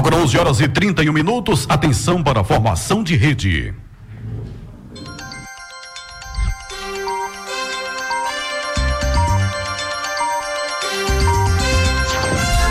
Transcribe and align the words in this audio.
Agora 0.00 0.16
11 0.16 0.38
horas 0.38 0.60
e 0.60 0.66
31 0.66 1.12
minutos. 1.12 1.66
Atenção 1.68 2.22
para 2.22 2.40
a 2.40 2.44
formação 2.44 3.04
de 3.04 3.16
rede. 3.16 3.74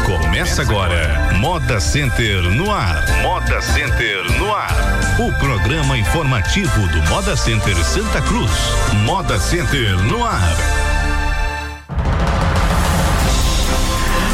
Começa 0.07 0.63
agora, 0.63 1.35
Moda 1.39 1.79
Center 1.79 2.41
no 2.49 2.71
ar. 2.71 3.05
Moda 3.21 3.61
Center 3.61 4.39
no 4.39 4.51
ar. 4.51 4.73
O 5.19 5.31
programa 5.37 5.99
informativo 5.99 6.87
do 6.87 7.09
Moda 7.09 7.37
Center 7.37 7.75
Santa 7.83 8.23
Cruz. 8.23 8.51
Moda 9.05 9.37
Center 9.37 9.99
no 9.99 10.25
ar. 10.25 10.88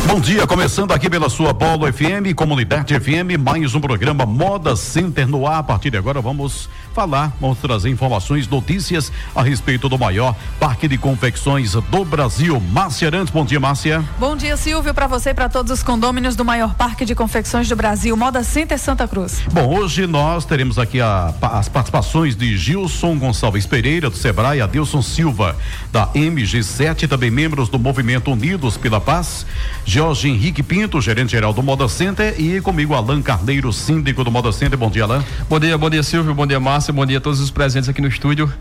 Bom 0.08 0.20
dia, 0.20 0.46
começando 0.46 0.92
aqui 0.92 1.10
pela 1.10 1.30
sua 1.30 1.52
Polo 1.52 1.92
FM, 1.92 2.36
Comunidade 2.36 2.98
FM, 2.98 3.40
mais 3.40 3.74
um 3.74 3.82
programa 3.82 4.24
Moda 4.24 4.76
Center 4.76 5.28
no 5.28 5.48
ar. 5.48 5.58
A 5.58 5.64
partir 5.64 5.90
de 5.90 5.98
agora 5.98 6.22
vamos 6.22 6.70
falar, 6.94 7.36
vamos 7.42 7.58
trazer 7.58 7.90
informações, 7.90 8.48
notícias 8.48 9.12
a 9.36 9.42
respeito 9.42 9.90
do 9.90 9.98
maior 9.98 10.36
parque 10.60 10.88
de 10.88 10.98
confecções 10.98 11.74
do 11.74 12.06
Brasil. 12.06 12.62
Márcia 12.72 13.08
Arantes, 13.08 13.34
bom 13.34 13.44
dia, 13.44 13.60
Márcia. 13.60 14.06
Bom 14.20 14.38
dia, 14.38 14.56
Silvio, 14.56 14.94
para 14.94 15.08
você 15.08 15.32
e 15.32 15.34
para 15.34 15.50
todos 15.50 15.72
os 15.72 15.84
condôminos 15.84 16.36
do 16.36 16.46
maior 16.46 16.76
parque 16.76 17.04
de 17.04 17.16
confecções 17.16 17.68
do 17.68 17.76
Brasil, 17.76 18.16
Moda 18.16 18.44
Center 18.44 18.80
Santa 18.80 19.08
Cruz. 19.08 19.42
Bom, 19.52 19.76
hoje 19.76 20.06
nós 20.06 20.46
teremos 20.46 20.78
aqui 20.78 21.02
a, 21.02 21.34
as 21.42 21.68
participações 21.68 22.36
de 22.36 22.56
Gilson 22.56 23.18
Gonçalves 23.18 23.66
Pereira, 23.66 24.10
do 24.10 24.16
Sebrae, 24.16 24.62
Adilson 24.62 25.02
Silva, 25.02 25.58
da 25.92 26.08
MG7, 26.14 27.10
também 27.10 27.32
membros 27.32 27.70
do 27.70 27.80
Movimento 27.80 28.32
Unidos 28.32 28.78
pela 28.78 29.02
Paz. 29.02 29.46
Jorge 29.96 30.28
Henrique 30.28 30.62
Pinto, 30.62 31.00
gerente 31.00 31.32
geral 31.32 31.54
do 31.54 31.64
Moda 31.64 31.88
Center, 31.88 32.36
e 32.38 32.60
comigo 32.60 32.94
Alan 32.94 33.22
Carneiro, 33.22 33.72
síndico 33.72 34.26
do 34.26 34.30
Moda 34.30 34.52
Center. 34.52 34.78
Bom 34.78 34.90
dia, 34.90 35.06
Alan. 35.06 35.24
Bom 35.48 35.58
dia, 35.58 35.78
bom 35.78 35.90
dia, 35.90 36.04
Silvio, 36.04 36.34
bom 36.36 36.46
dia, 36.46 36.60
Márcia, 36.60 36.92
bom 36.92 37.06
dia 37.06 37.18
a 37.18 37.22
todos 37.22 37.40
os 37.40 37.50
presentes 37.50 37.88
aqui 37.88 38.02
no 38.02 38.10
estúdio. 38.10 38.52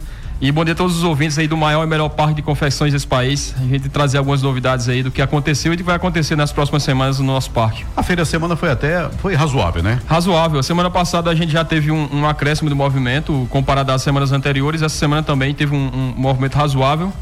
E 0.40 0.52
bom 0.52 0.64
dia 0.64 0.74
a 0.74 0.76
todos 0.76 0.96
os 0.96 1.02
ouvintes 1.02 1.36
aí 1.36 1.48
do 1.48 1.56
maior 1.56 1.82
e 1.82 1.88
melhor 1.88 2.08
parque 2.10 2.34
de 2.34 2.42
confecções 2.42 2.92
desse 2.92 3.08
país. 3.08 3.52
A 3.60 3.66
gente 3.66 3.88
trazer 3.88 4.18
algumas 4.18 4.42
novidades 4.42 4.88
aí 4.88 5.02
do 5.02 5.10
que 5.10 5.20
aconteceu 5.20 5.72
e 5.72 5.76
do 5.76 5.80
que 5.80 5.84
vai 5.84 5.96
acontecer 5.96 6.36
nas 6.36 6.52
próximas 6.52 6.84
semanas 6.84 7.18
no 7.18 7.26
nosso 7.26 7.50
parque. 7.50 7.84
A 7.96 8.02
feira 8.04 8.24
semana 8.24 8.54
foi 8.54 8.70
até, 8.70 9.08
foi 9.18 9.34
razoável, 9.34 9.82
né? 9.82 10.00
Razoável. 10.06 10.60
A 10.60 10.62
semana 10.62 10.88
passada 10.88 11.30
a 11.30 11.34
gente 11.34 11.50
já 11.50 11.64
teve 11.64 11.90
um, 11.90 12.08
um 12.12 12.28
acréscimo 12.28 12.70
do 12.70 12.76
movimento 12.76 13.44
comparado 13.50 13.90
às 13.90 14.02
semanas 14.02 14.30
anteriores. 14.30 14.82
Essa 14.82 14.96
semana 14.96 15.24
também 15.24 15.52
teve 15.52 15.74
um, 15.74 15.90
um 15.92 16.14
movimento 16.16 16.54
razoável. 16.54 17.12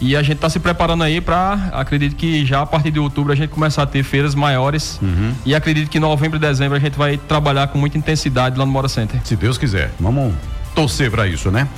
E 0.00 0.16
a 0.16 0.22
gente 0.22 0.36
está 0.36 0.50
se 0.50 0.58
preparando 0.58 1.02
aí 1.04 1.20
para, 1.20 1.70
acredito 1.72 2.16
que 2.16 2.44
já 2.44 2.62
a 2.62 2.66
partir 2.66 2.90
de 2.90 2.98
outubro 2.98 3.32
a 3.32 3.36
gente 3.36 3.50
começar 3.50 3.82
a 3.82 3.86
ter 3.86 4.02
feiras 4.02 4.34
maiores. 4.34 4.98
Uhum. 5.00 5.32
E 5.46 5.54
acredito 5.54 5.88
que 5.88 5.98
em 5.98 6.00
novembro 6.00 6.36
e 6.36 6.40
dezembro 6.40 6.76
a 6.76 6.80
gente 6.80 6.98
vai 6.98 7.16
trabalhar 7.16 7.68
com 7.68 7.78
muita 7.78 7.96
intensidade 7.96 8.58
lá 8.58 8.66
no 8.66 8.72
Mora 8.72 8.88
Center. 8.88 9.20
Se 9.24 9.36
Deus 9.36 9.56
quiser. 9.56 9.92
Vamos 9.98 10.34
torcer 10.74 11.10
para 11.10 11.26
isso, 11.26 11.50
né? 11.50 11.68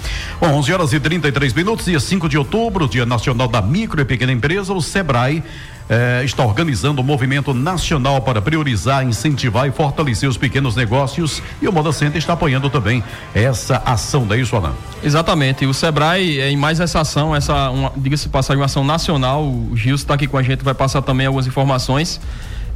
Bom, 0.41 0.48
11 0.55 0.73
horas 0.73 0.92
e 0.92 0.98
33 0.98 1.53
minutos, 1.53 1.84
dia 1.84 2.00
5 2.00 2.28
de 2.28 2.39
outubro, 2.39 2.89
Dia 2.89 3.05
Nacional 3.05 3.47
da 3.47 3.61
Micro 3.61 4.00
e 4.00 4.05
Pequena 4.05 4.33
Empresa, 4.33 4.73
o 4.73 4.80
Sebrae 4.80 5.42
eh, 5.89 6.23
está 6.25 6.45
organizando 6.45 7.01
um 7.01 7.05
movimento 7.05 7.55
nacional 7.55 8.20
para 8.20 8.42
priorizar, 8.42 9.05
incentivar 9.05 9.69
e 9.69 9.70
fortalecer 9.70 10.29
os 10.29 10.37
pequenos 10.37 10.75
negócios 10.75 11.42
e 11.62 11.69
o 11.69 11.73
Moda 11.73 11.92
Center 11.92 12.19
está 12.19 12.33
apoiando 12.33 12.69
também 12.69 13.05
essa 13.34 13.83
ação, 13.84 14.27
daí, 14.27 14.45
Alan? 14.53 14.73
Exatamente. 15.03 15.64
O 15.64 15.73
Sebrae, 15.73 16.41
é, 16.41 16.51
em 16.51 16.57
mais 16.57 16.81
essa 16.81 17.01
ação, 17.01 17.34
essa, 17.34 17.70
diga-se 17.97 18.29
passar 18.29 18.57
uma 18.57 18.64
ação 18.64 18.84
nacional, 18.84 19.45
o 19.45 19.77
Gilson 19.77 20.03
está 20.03 20.14
aqui 20.14 20.27
com 20.27 20.37
a 20.37 20.42
gente, 20.42 20.64
vai 20.64 20.75
passar 20.75 21.03
também 21.03 21.27
algumas 21.27 21.47
informações. 21.47 22.20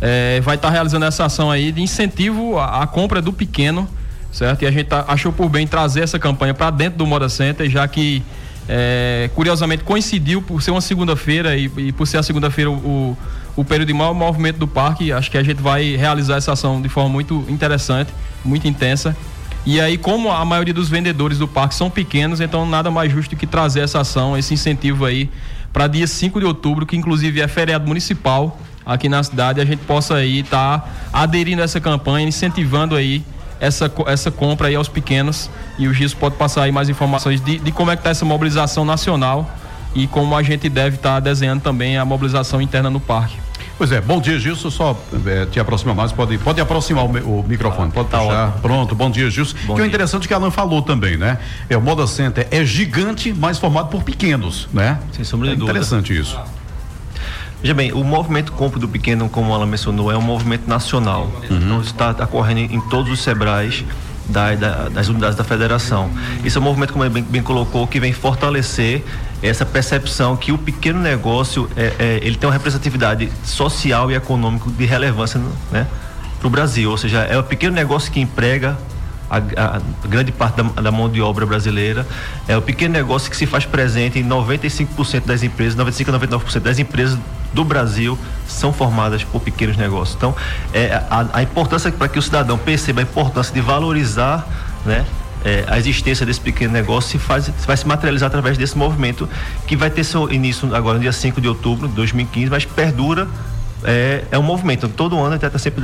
É, 0.00 0.41
vai 0.41 0.55
estar 0.55 0.69
tá 0.69 0.72
realizando 0.72 1.05
essa 1.05 1.25
ação 1.27 1.50
aí 1.50 1.72
de 1.72 1.83
incentivo 1.83 2.58
à, 2.58 2.83
à 2.83 2.86
compra 2.86 3.20
do 3.20 3.33
pequeno, 3.33 3.88
certo? 4.33 4.62
E 4.62 4.66
a 4.66 4.70
gente 4.70 4.86
tá, 4.86 5.05
achou 5.06 5.33
por 5.33 5.48
bem 5.48 5.66
trazer 5.66 6.03
essa 6.03 6.19
campanha 6.19 6.55
para 6.55 6.70
dentro 6.70 6.98
do 6.98 7.06
Moda 7.06 7.28
Center, 7.28 7.69
já 7.69 7.86
que 7.86 8.22
é, 8.69 9.31
curiosamente 9.34 9.84
coincidiu 9.84 10.41
por 10.43 10.62
ser 10.62 10.71
uma 10.71 10.81
segunda-feira 10.81 11.56
e, 11.56 11.71
e, 11.76 11.93
por 11.93 12.06
ser 12.06 12.19
a 12.19 12.22
segunda-feira 12.22 12.71
o, 12.71 13.16
o 13.56 13.65
período 13.65 13.88
de 13.88 13.94
maior 13.94 14.15
movimento 14.15 14.59
do 14.59 14.69
parque. 14.69 15.12
Acho 15.12 15.31
que 15.31 15.38
a 15.38 15.43
gente 15.43 15.60
vai 15.60 15.97
realizar 15.97 16.37
essa 16.37 16.53
ação 16.53 16.81
de 16.81 16.88
forma 16.88 17.10
muito 17.10 17.44
interessante, 17.49 18.12
muito 18.44 18.69
intensa. 18.69 19.16
E 19.66 19.81
aí, 19.81 19.99
como 19.99 20.31
a 20.31 20.44
maioria 20.44 20.72
dos 20.72 20.88
vendedores 20.88 21.38
do 21.38 21.47
parque 21.47 21.75
são 21.75 21.91
pequenos, 21.91 22.41
então 22.41 22.65
nada 22.65 22.91
mais 22.91 23.12
justo 23.12 23.37
que 23.37 23.47
trazer 23.47 23.81
essa 23.81 24.00
ação, 24.00 24.37
esse 24.37 24.54
incentivo 24.54 25.04
aí 25.04 25.28
para 25.72 25.87
dia 25.87 26.06
5 26.06 26.41
de 26.41 26.47
outubro, 26.47 26.87
que 26.87 26.97
inclusive 26.97 27.41
é 27.41 27.49
feriado 27.49 27.87
municipal 27.87 28.59
aqui 28.84 29.09
na 29.09 29.22
cidade, 29.22 29.60
a 29.60 29.65
gente 29.65 29.81
possa 29.81 30.15
aí 30.15 30.41
estar 30.41 30.78
tá 30.78 30.88
aderindo 31.12 31.60
a 31.60 31.65
essa 31.65 31.81
campanha, 31.81 32.26
incentivando 32.26 32.97
aí 32.97 33.22
essa, 33.60 33.93
essa 34.06 34.31
compra 34.31 34.69
aí 34.69 34.75
aos 34.75 34.88
pequenos 34.88 35.50
e 35.78 35.87
o 35.87 35.94
Gis 35.94 36.15
pode 36.15 36.37
passar 36.37 36.62
aí 36.62 36.72
mais 36.72 36.88
informações 36.88 37.41
de, 37.41 37.59
de 37.59 37.71
como 37.71 37.91
é 37.91 37.97
que 37.97 38.00
está 38.00 38.10
essa 38.10 38.25
mobilização 38.25 38.84
nacional 38.84 39.48
e 39.94 40.06
como 40.06 40.34
a 40.37 40.43
gente 40.43 40.69
deve 40.69 40.97
estar 40.97 41.15
tá 41.15 41.21
desenhando 41.21 41.60
também 41.60 41.99
a 41.99 42.04
mobilização 42.04 42.60
interna 42.60 42.88
no 42.88 43.00
parque. 43.00 43.37
Pois 43.76 43.93
é, 43.93 44.00
bom 44.00 44.20
dia, 44.20 44.38
Gilson. 44.38 44.70
Só 44.70 44.99
é, 45.26 45.47
te 45.47 45.59
aproximar 45.59 45.94
mais, 45.94 46.12
pode, 46.12 46.37
pode 46.38 46.60
aproximar 46.60 47.04
o, 47.06 47.41
o 47.41 47.44
microfone, 47.49 47.91
pode 47.91 48.09
tá 48.09 48.19
puxar. 48.19 48.53
Pronto, 48.60 48.94
bom 48.94 49.10
dia, 49.10 49.31
Gilson. 49.31 49.56
Bom 49.65 49.75
que 49.75 49.81
é 49.81 49.87
interessante 49.87 50.28
que 50.28 50.34
a 50.34 50.37
Alan 50.37 50.50
falou 50.50 50.82
também, 50.82 51.16
né? 51.16 51.38
É, 51.69 51.76
o 51.76 51.81
Moda 51.81 52.06
Center 52.06 52.47
é 52.50 52.62
gigante, 52.62 53.32
mas 53.32 53.59
formado 53.59 53.88
por 53.88 54.03
pequenos, 54.03 54.69
né? 54.72 54.99
Sem 55.12 55.25
sombra 55.25 55.49
de 55.49 55.54
é 55.54 55.56
dúvida. 55.56 55.78
Interessante 55.78 56.19
isso. 56.19 56.38
Veja 57.62 57.75
bem, 57.75 57.93
o 57.93 58.03
movimento 58.03 58.53
Compre 58.53 58.81
do 58.81 58.88
Pequeno, 58.88 59.28
como 59.28 59.53
ela 59.53 59.66
mencionou, 59.66 60.10
é 60.10 60.16
um 60.16 60.22
movimento 60.22 60.66
nacional. 60.66 61.31
Uhum. 61.50 61.56
Então, 61.56 61.81
está 61.81 62.10
ocorrendo 62.25 62.72
em 62.72 62.81
todos 62.81 63.12
os 63.12 63.21
SEBRAES 63.21 63.84
da, 64.31 64.54
da, 64.54 64.88
das 64.88 65.09
unidades 65.09 65.37
da 65.37 65.44
federação. 65.44 66.10
Isso 66.43 66.59
é 66.59 66.60
um 66.60 66.65
movimento, 66.65 66.93
como 66.93 67.04
ele 67.04 67.12
bem, 67.12 67.22
bem, 67.22 67.43
colocou, 67.43 67.87
que 67.87 68.00
vem 68.00 68.12
fortalecer 68.12 69.04
essa 69.43 69.66
percepção 69.66 70.37
que 70.37 70.53
o 70.53 70.59
pequeno 70.59 71.00
negócio 71.00 71.69
é, 71.76 71.93
é 71.99 72.20
ele 72.22 72.37
tem 72.37 72.49
uma 72.49 72.53
representatividade 72.53 73.31
social 73.44 74.10
e 74.10 74.15
econômica 74.15 74.70
de 74.70 74.84
relevância 74.84 75.41
né, 75.70 75.87
para 76.38 76.47
o 76.47 76.50
Brasil. 76.50 76.91
Ou 76.91 76.97
seja, 76.97 77.20
é 77.20 77.38
o 77.38 77.43
pequeno 77.43 77.75
negócio 77.75 78.10
que 78.10 78.20
emprega 78.20 78.78
a, 79.30 79.76
a 79.76 80.08
grande 80.08 80.32
parte 80.32 80.56
da, 80.56 80.82
da, 80.82 80.91
mão 80.91 81.08
de 81.08 81.22
obra 81.22 81.46
brasileira. 81.46 82.06
É 82.48 82.56
o 82.56 82.62
pequeno 82.62 82.92
negócio 82.92 83.30
que 83.30 83.36
se 83.36 83.46
faz 83.46 83.64
presente 83.64 84.18
em 84.18 84.28
95% 84.28 85.24
das 85.24 85.42
empresas, 85.42 85.76
95 85.76 86.10
a 86.10 86.18
99% 86.18 86.60
das 86.60 86.78
empresas 86.78 87.18
do 87.54 87.64
Brasil 87.64 88.19
são 88.46 88.72
formadas 88.72 89.22
por 89.22 89.40
pequenos 89.40 89.76
negócios. 89.76 90.16
Então, 90.16 90.34
é, 90.74 90.94
a, 91.08 91.26
a 91.34 91.42
importância 91.42 91.90
para 91.92 92.08
que 92.08 92.19
o 92.19 92.22
cidadão 92.22 92.58
perceba 92.58 93.00
a 93.00 93.02
importância 93.02 93.54
de 93.54 93.60
valorizar, 93.60 94.46
né? 94.84 95.06
É, 95.42 95.64
a 95.69 95.78
existência 95.78 96.26
desse 96.26 96.40
pequeno 96.40 96.70
negócio 96.70 97.12
se 97.12 97.19
faz, 97.19 97.50
vai 97.66 97.74
se 97.74 97.88
materializar 97.88 98.26
através 98.26 98.58
desse 98.58 98.76
movimento 98.76 99.26
que 99.66 99.74
vai 99.74 99.88
ter 99.88 100.04
seu 100.04 100.30
início 100.30 100.74
agora 100.76 100.98
no 100.98 101.00
dia 101.00 101.12
5 101.12 101.40
de 101.40 101.48
outubro 101.48 101.88
de 101.88 101.94
2015, 101.94 102.50
mas 102.50 102.66
perdura 102.66 103.26
é, 103.84 104.24
é 104.30 104.38
um 104.38 104.42
movimento. 104.42 104.88
Todo 104.88 105.18
ano 105.18 105.34
até 105.36 105.46
está 105.46 105.58
sempre 105.58 105.82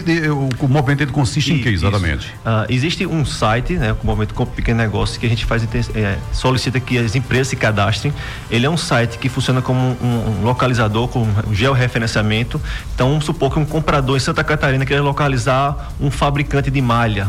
de, 0.00 0.30
o, 0.30 0.68
movimento 0.68 1.02
ele 1.02 1.12
consiste 1.12 1.52
e, 1.52 1.58
em 1.58 1.62
que 1.62 1.68
exatamente? 1.68 2.28
Uh, 2.28 2.66
existe 2.68 3.06
um 3.06 3.24
site, 3.24 3.74
né, 3.74 3.92
o 3.92 4.06
movimento 4.06 4.34
com 4.34 4.44
pequeno 4.46 4.78
negócio 4.78 5.18
que 5.18 5.26
a 5.26 5.28
gente 5.28 5.44
faz 5.44 5.62
é, 5.94 6.18
solicita 6.32 6.78
que 6.80 6.98
as 6.98 7.14
empresas 7.14 7.48
se 7.48 7.56
cadastrem. 7.56 8.12
Ele 8.50 8.66
é 8.66 8.70
um 8.70 8.76
site 8.76 9.18
que 9.18 9.28
funciona 9.28 9.62
como 9.62 9.80
um, 9.80 10.40
um 10.40 10.44
localizador 10.44 11.08
com 11.08 11.22
um 11.22 11.54
georreferenciamento. 11.54 12.60
Então, 12.94 13.08
vamos 13.08 13.24
supor 13.24 13.52
que 13.52 13.58
um 13.58 13.64
comprador 13.64 14.16
em 14.16 14.20
Santa 14.20 14.44
Catarina 14.44 14.84
quer 14.84 15.00
localizar 15.00 15.92
um 16.00 16.10
fabricante 16.10 16.70
de 16.70 16.80
malha 16.80 17.28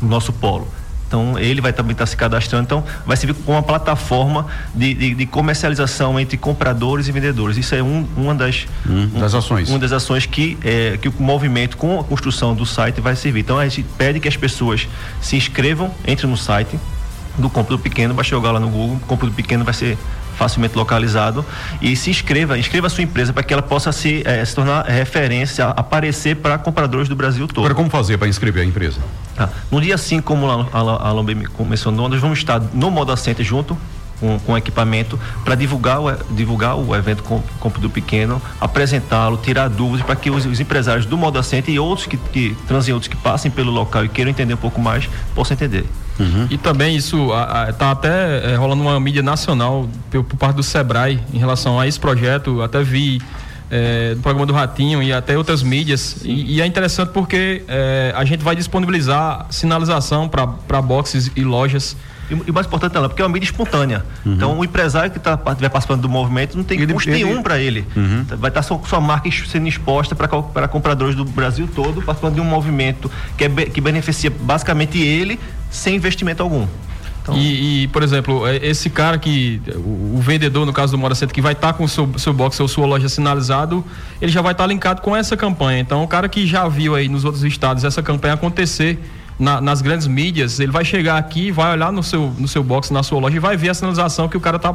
no 0.00 0.08
nosso 0.08 0.32
polo 0.32 0.68
então 1.12 1.38
ele 1.38 1.60
vai 1.60 1.74
também 1.74 1.92
estar 1.92 2.04
tá 2.04 2.10
se 2.10 2.16
cadastrando. 2.16 2.64
Então 2.64 2.84
vai 3.04 3.16
servir 3.18 3.34
como 3.34 3.56
uma 3.58 3.62
plataforma 3.62 4.46
de, 4.74 4.94
de, 4.94 5.14
de, 5.14 5.26
comercialização 5.26 6.18
entre 6.18 6.38
compradores 6.38 7.06
e 7.06 7.12
vendedores. 7.12 7.58
Isso 7.58 7.74
é 7.74 7.82
um, 7.82 8.06
uma 8.16 8.34
das, 8.34 8.66
hum, 8.88 9.10
um, 9.14 9.20
das 9.20 9.34
ações. 9.34 9.68
Uma 9.68 9.78
das 9.78 9.92
ações 9.92 10.24
que, 10.24 10.56
é, 10.64 10.96
que 10.96 11.08
o 11.08 11.14
movimento 11.18 11.76
com 11.76 12.00
a 12.00 12.04
construção 12.04 12.54
do 12.54 12.64
site 12.64 13.02
vai 13.02 13.14
servir. 13.14 13.40
Então 13.40 13.58
a 13.58 13.68
gente 13.68 13.84
pede 13.98 14.20
que 14.20 14.28
as 14.28 14.36
pessoas 14.36 14.88
se 15.20 15.36
inscrevam, 15.36 15.92
entrem 16.08 16.30
no 16.30 16.36
site 16.36 16.80
do 17.36 17.50
Compro 17.50 17.76
do 17.76 17.82
Pequeno, 17.82 18.14
vai 18.14 18.24
jogar 18.24 18.50
lá 18.52 18.60
no 18.60 18.68
Google, 18.68 18.98
Compro 19.06 19.26
do 19.26 19.34
Pequeno 19.34 19.64
vai 19.64 19.74
ser 19.74 19.98
facilmente 20.42 20.76
localizado 20.76 21.44
e 21.80 21.94
se 21.94 22.10
inscreva, 22.10 22.58
inscreva 22.58 22.88
a 22.88 22.90
sua 22.90 23.04
empresa 23.04 23.32
para 23.32 23.44
que 23.44 23.52
ela 23.52 23.62
possa 23.62 23.92
se, 23.92 24.22
é, 24.26 24.44
se 24.44 24.54
tornar 24.56 24.84
referência, 24.86 25.66
aparecer 25.68 26.36
para 26.36 26.58
compradores 26.58 27.08
do 27.08 27.14
Brasil 27.14 27.46
todo. 27.46 27.60
Agora 27.60 27.74
como 27.74 27.88
fazer 27.88 28.18
para 28.18 28.26
inscrever 28.26 28.64
a 28.64 28.66
empresa? 28.66 29.00
Tá. 29.36 29.48
No 29.70 29.80
dia 29.80 29.96
5, 29.96 30.24
como 30.24 30.50
a 30.50 31.08
Alon 31.08 31.24
mencionou, 31.68 32.08
nós 32.08 32.20
vamos 32.20 32.38
estar 32.38 32.60
no 32.74 32.90
Moda 32.90 33.16
Center 33.16 33.44
junto 33.44 33.78
com, 34.22 34.38
com 34.38 34.56
equipamento 34.56 35.18
para 35.44 35.56
divulgar 35.56 36.00
o, 36.00 36.12
divulgar 36.30 36.76
o 36.76 36.94
evento 36.94 37.24
Compro 37.58 37.80
do 37.80 37.90
Pequeno, 37.90 38.40
apresentá-lo, 38.60 39.36
tirar 39.36 39.68
dúvidas 39.68 40.06
para 40.06 40.14
que 40.14 40.30
os, 40.30 40.46
os, 40.46 40.60
empresários 40.60 41.04
do 41.04 41.18
Moda 41.18 41.42
Center 41.42 41.74
e 41.74 41.78
outros 41.80 42.06
que, 42.06 42.16
que 42.16 42.56
transeuntes 42.68 43.08
que 43.08 43.16
passem 43.16 43.50
pelo 43.50 43.72
local 43.72 44.04
e 44.04 44.08
queiram 44.08 44.30
entender 44.30 44.54
um 44.54 44.58
pouco 44.58 44.80
mais, 44.80 45.08
possam 45.34 45.56
entender. 45.56 45.84
Uhum. 46.20 46.46
E 46.50 46.56
também 46.56 46.94
isso 46.94 47.30
está 47.68 47.90
até 47.90 48.52
é, 48.52 48.54
rolando 48.54 48.82
uma 48.82 49.00
mídia 49.00 49.22
nacional 49.22 49.88
por, 50.08 50.22
por, 50.22 50.36
parte 50.36 50.56
do 50.56 50.62
Sebrae 50.62 51.18
em 51.34 51.38
relação 51.38 51.80
a 51.80 51.88
esse 51.88 51.98
projeto. 51.98 52.62
Até 52.62 52.82
vi 52.82 53.20
é, 53.70 54.14
do 54.14 54.20
programa 54.20 54.46
do 54.46 54.52
Ratinho 54.52 55.02
e 55.02 55.12
até 55.12 55.36
outras 55.36 55.62
mídias. 55.62 56.18
E, 56.22 56.56
e, 56.56 56.60
é 56.60 56.66
interessante 56.66 57.08
porque 57.08 57.64
é, 57.66 58.12
a 58.14 58.24
gente 58.24 58.44
vai 58.44 58.54
disponibilizar 58.54 59.46
sinalização 59.50 60.28
para 60.28 60.80
boxes 60.80 61.32
e 61.34 61.42
lojas. 61.42 61.96
E, 62.32 62.48
e 62.48 62.52
mais 62.52 62.66
importante 62.66 62.94
não, 62.94 63.08
porque 63.08 63.20
é 63.20 63.24
uma 63.24 63.32
mídia 63.32 63.46
espontânea. 63.46 64.04
Uhum. 64.24 64.32
Então 64.34 64.58
o 64.58 64.64
empresário 64.64 65.10
que 65.10 65.18
tá, 65.18 65.38
estiver 65.48 65.68
participando 65.68 66.00
do 66.00 66.08
movimento 66.08 66.56
não 66.56 66.64
tem 66.64 66.80
ele, 66.80 66.92
custo 66.92 67.10
ele, 67.10 67.24
nenhum 67.24 67.42
para 67.42 67.58
ele. 67.58 67.86
Uhum. 67.94 68.24
Vai 68.28 68.50
estar 68.50 68.50
tá 68.50 68.62
sua, 68.62 68.80
sua 68.86 69.00
marca 69.00 69.28
sendo 69.46 69.68
exposta 69.68 70.14
para 70.14 70.68
compradores 70.68 71.14
do 71.14 71.24
Brasil 71.24 71.68
todo, 71.72 72.02
participando 72.02 72.34
de 72.34 72.40
um 72.40 72.44
movimento 72.44 73.10
que, 73.36 73.44
é, 73.44 73.48
que 73.48 73.80
beneficia 73.80 74.30
basicamente 74.30 74.98
ele 74.98 75.38
sem 75.70 75.96
investimento 75.96 76.42
algum. 76.42 76.66
Então... 77.22 77.36
E, 77.36 77.84
e, 77.84 77.88
por 77.88 78.02
exemplo, 78.02 78.46
é, 78.46 78.56
esse 78.56 78.90
cara 78.90 79.16
que, 79.16 79.62
o, 79.76 80.16
o 80.16 80.20
vendedor, 80.20 80.66
no 80.66 80.72
caso 80.72 80.92
do 80.92 80.98
Mora 80.98 81.14
Center, 81.14 81.32
que 81.32 81.40
vai 81.40 81.52
estar 81.52 81.68
tá 81.68 81.72
com 81.72 81.84
o 81.84 81.88
seu, 81.88 82.08
seu 82.18 82.32
box 82.32 82.58
ou 82.58 82.66
sua 82.66 82.84
loja 82.84 83.08
sinalizado, 83.08 83.84
ele 84.20 84.32
já 84.32 84.42
vai 84.42 84.52
estar 84.52 84.64
tá 84.64 84.68
linkado 84.68 85.00
com 85.00 85.14
essa 85.14 85.36
campanha. 85.36 85.78
Então, 85.80 86.02
o 86.02 86.08
cara 86.08 86.28
que 86.28 86.46
já 86.46 86.66
viu 86.68 86.94
aí 86.96 87.08
nos 87.08 87.24
outros 87.24 87.44
estados 87.44 87.84
essa 87.84 88.02
campanha 88.02 88.34
acontecer 88.34 88.98
na, 89.42 89.60
nas 89.60 89.82
grandes 89.82 90.06
mídias, 90.06 90.60
ele 90.60 90.70
vai 90.70 90.84
chegar 90.84 91.18
aqui, 91.18 91.50
vai 91.50 91.72
olhar 91.72 91.90
no 91.90 92.02
seu, 92.02 92.32
no 92.38 92.46
seu 92.46 92.62
box, 92.62 92.92
na 92.92 93.02
sua 93.02 93.18
loja 93.18 93.36
e 93.36 93.40
vai 93.40 93.56
ver 93.56 93.70
a 93.70 93.74
sinalização 93.74 94.28
que 94.28 94.36
o 94.36 94.40
cara 94.40 94.56
está 94.56 94.72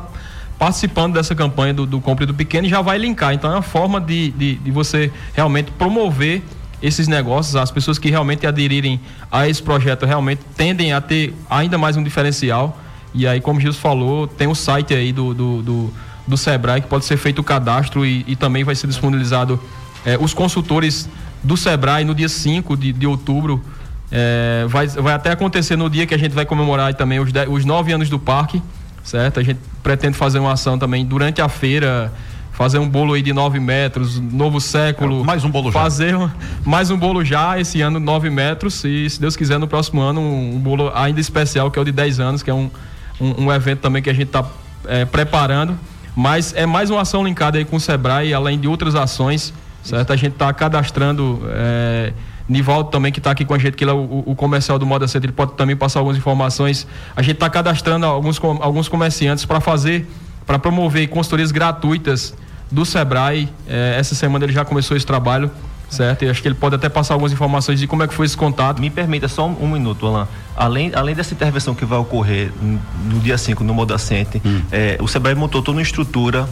participando 0.59 1.13
dessa 1.13 1.33
campanha 1.33 1.73
do, 1.73 1.85
do 1.85 2.01
compre 2.01 2.25
do 2.25 2.33
pequeno 2.33 2.67
e 2.67 2.69
já 2.69 2.81
vai 2.81 2.97
linkar. 2.97 3.33
Então, 3.33 3.49
é 3.49 3.55
uma 3.55 3.61
forma 3.61 4.01
de, 4.01 4.31
de, 4.31 4.55
de 4.55 4.69
você 4.69 5.09
realmente 5.33 5.71
promover 5.71 6.43
esses 6.81 7.07
negócios, 7.07 7.55
as 7.55 7.71
pessoas 7.71 7.97
que 7.97 8.09
realmente 8.09 8.45
aderirem 8.45 8.99
a 9.31 9.47
esse 9.47 9.63
projeto 9.63 10.05
realmente 10.05 10.41
tendem 10.57 10.91
a 10.91 10.99
ter 10.99 11.33
ainda 11.49 11.77
mais 11.77 11.95
um 11.95 12.03
diferencial. 12.03 12.77
E 13.13 13.25
aí, 13.25 13.39
como 13.39 13.59
o 13.59 13.61
Gilson 13.61 13.79
falou, 13.79 14.27
tem 14.27 14.47
o 14.47 14.51
um 14.51 14.55
site 14.55 14.93
aí 14.93 15.13
do, 15.13 15.33
do, 15.33 15.61
do, 15.61 15.93
do, 16.27 16.37
Sebrae 16.37 16.81
que 16.81 16.87
pode 16.87 17.05
ser 17.05 17.15
feito 17.15 17.39
o 17.39 17.43
cadastro 17.43 18.05
e, 18.05 18.25
e 18.27 18.35
também 18.35 18.65
vai 18.65 18.75
ser 18.75 18.87
disponibilizado 18.87 19.59
eh, 20.05 20.17
os 20.19 20.33
consultores 20.33 21.09
do 21.41 21.55
Sebrae 21.55 22.03
no 22.03 22.13
dia 22.13 22.27
5 22.27 22.75
de, 22.75 22.91
de 22.91 23.07
outubro. 23.07 23.63
Eh, 24.11 24.65
vai, 24.67 24.87
vai 24.87 25.13
até 25.13 25.31
acontecer 25.31 25.75
no 25.75 25.89
dia 25.89 26.05
que 26.05 26.13
a 26.13 26.19
gente 26.19 26.33
vai 26.33 26.45
comemorar 26.45 26.93
também 26.93 27.19
os, 27.19 27.31
dez, 27.31 27.49
os 27.49 27.65
nove 27.65 27.91
anos 27.91 28.09
do 28.09 28.17
parque, 28.17 28.61
certo? 29.03 29.39
A 29.39 29.43
gente 29.43 29.59
pretende 29.83 30.15
fazer 30.15 30.39
uma 30.39 30.53
ação 30.53 30.79
também 30.79 31.05
durante 31.05 31.41
a 31.41 31.49
feira 31.49 32.11
fazer 32.57 32.79
um 32.79 32.89
bolo 32.89 33.13
aí 33.13 33.21
de 33.21 33.31
9 33.31 33.59
metros, 33.59 34.19
novo 34.19 34.59
século. 34.59 35.21
É, 35.21 35.23
mais 35.23 35.43
um 35.43 35.51
bolo 35.51 35.71
já. 35.71 35.79
Fazer 35.79 36.15
mais 36.65 36.89
um 36.89 36.97
bolo 36.97 37.23
já, 37.23 37.59
esse 37.59 37.81
ano 37.81 37.99
9 37.99 38.31
metros, 38.31 38.83
e 38.83 39.07
se 39.07 39.21
Deus 39.21 39.35
quiser, 39.35 39.59
no 39.59 39.67
próximo 39.67 40.01
ano, 40.01 40.19
um, 40.19 40.55
um 40.55 40.59
bolo 40.59 40.91
ainda 40.95 41.19
especial, 41.19 41.69
que 41.69 41.77
é 41.77 41.81
o 41.83 41.85
de 41.85 41.91
10 41.91 42.19
anos, 42.19 42.41
que 42.41 42.49
é 42.49 42.53
um, 42.53 42.71
um, 43.21 43.43
um 43.43 43.53
evento 43.53 43.81
também 43.81 44.01
que 44.01 44.09
a 44.09 44.13
gente 44.13 44.29
está 44.29 44.43
é, 44.87 45.05
preparando. 45.05 45.77
Mas 46.15 46.51
é 46.55 46.65
mais 46.65 46.89
uma 46.89 47.01
ação 47.01 47.23
linkada 47.23 47.59
aí 47.59 47.63
com 47.63 47.75
o 47.75 47.79
Sebrae, 47.79 48.33
além 48.33 48.59
de 48.59 48.67
outras 48.67 48.95
ações, 48.95 49.53
certo? 49.83 50.11
A 50.11 50.15
gente 50.15 50.33
está 50.33 50.51
cadastrando. 50.51 51.39
É, 51.49 52.11
Nivaldo 52.47 52.89
também, 52.89 53.11
que 53.11 53.19
está 53.19 53.31
aqui 53.31 53.43
com 53.43 53.53
a 53.53 53.57
gente, 53.57 53.75
que 53.75 53.83
ele 53.83 53.91
é 53.91 53.93
o, 53.93 54.23
o 54.25 54.35
comercial 54.35 54.79
do 54.79 54.85
Moda 54.85 55.07
Center, 55.07 55.29
ele 55.29 55.35
pode 55.35 55.53
também 55.53 55.75
passar 55.75 55.99
algumas 55.99 56.17
informações. 56.17 56.87
A 57.15 57.21
gente 57.21 57.35
está 57.35 57.49
cadastrando 57.49 58.05
alguns, 58.05 58.39
alguns 58.61 58.87
comerciantes 58.87 59.45
para 59.45 59.59
fazer, 59.59 60.07
para 60.45 60.57
promover 60.57 61.07
consultorias 61.09 61.51
gratuitas 61.51 62.33
do 62.71 62.85
Sebrae. 62.85 63.49
É, 63.67 63.95
essa 63.99 64.15
semana 64.15 64.45
ele 64.45 64.53
já 64.53 64.63
começou 64.63 64.95
esse 64.95 65.05
trabalho, 65.05 65.51
certo? 65.89 66.23
E 66.23 66.29
acho 66.29 66.41
que 66.41 66.47
ele 66.47 66.55
pode 66.55 66.75
até 66.75 66.87
passar 66.87 67.15
algumas 67.15 67.33
informações 67.33 67.79
de 67.79 67.87
como 67.87 68.03
é 68.03 68.07
que 68.07 68.13
foi 68.13 68.25
esse 68.25 68.37
contato. 68.37 68.79
Me 68.79 68.89
permita 68.89 69.27
só 69.27 69.47
um, 69.47 69.63
um 69.63 69.67
minuto, 69.67 70.07
Alain. 70.07 70.27
Além, 70.55 70.91
além 70.95 71.15
dessa 71.15 71.33
intervenção 71.33 71.75
que 71.75 71.85
vai 71.85 71.99
ocorrer 71.99 72.51
no, 72.61 72.79
no 73.13 73.19
dia 73.19 73.37
5 73.37 73.63
no 73.63 73.73
Modacente, 73.73 74.41
hum. 74.45 74.61
é, 74.71 74.97
o 75.01 75.07
Sebrae 75.07 75.35
montou 75.35 75.61
toda 75.61 75.77
uma 75.77 75.81
estrutura 75.81 76.47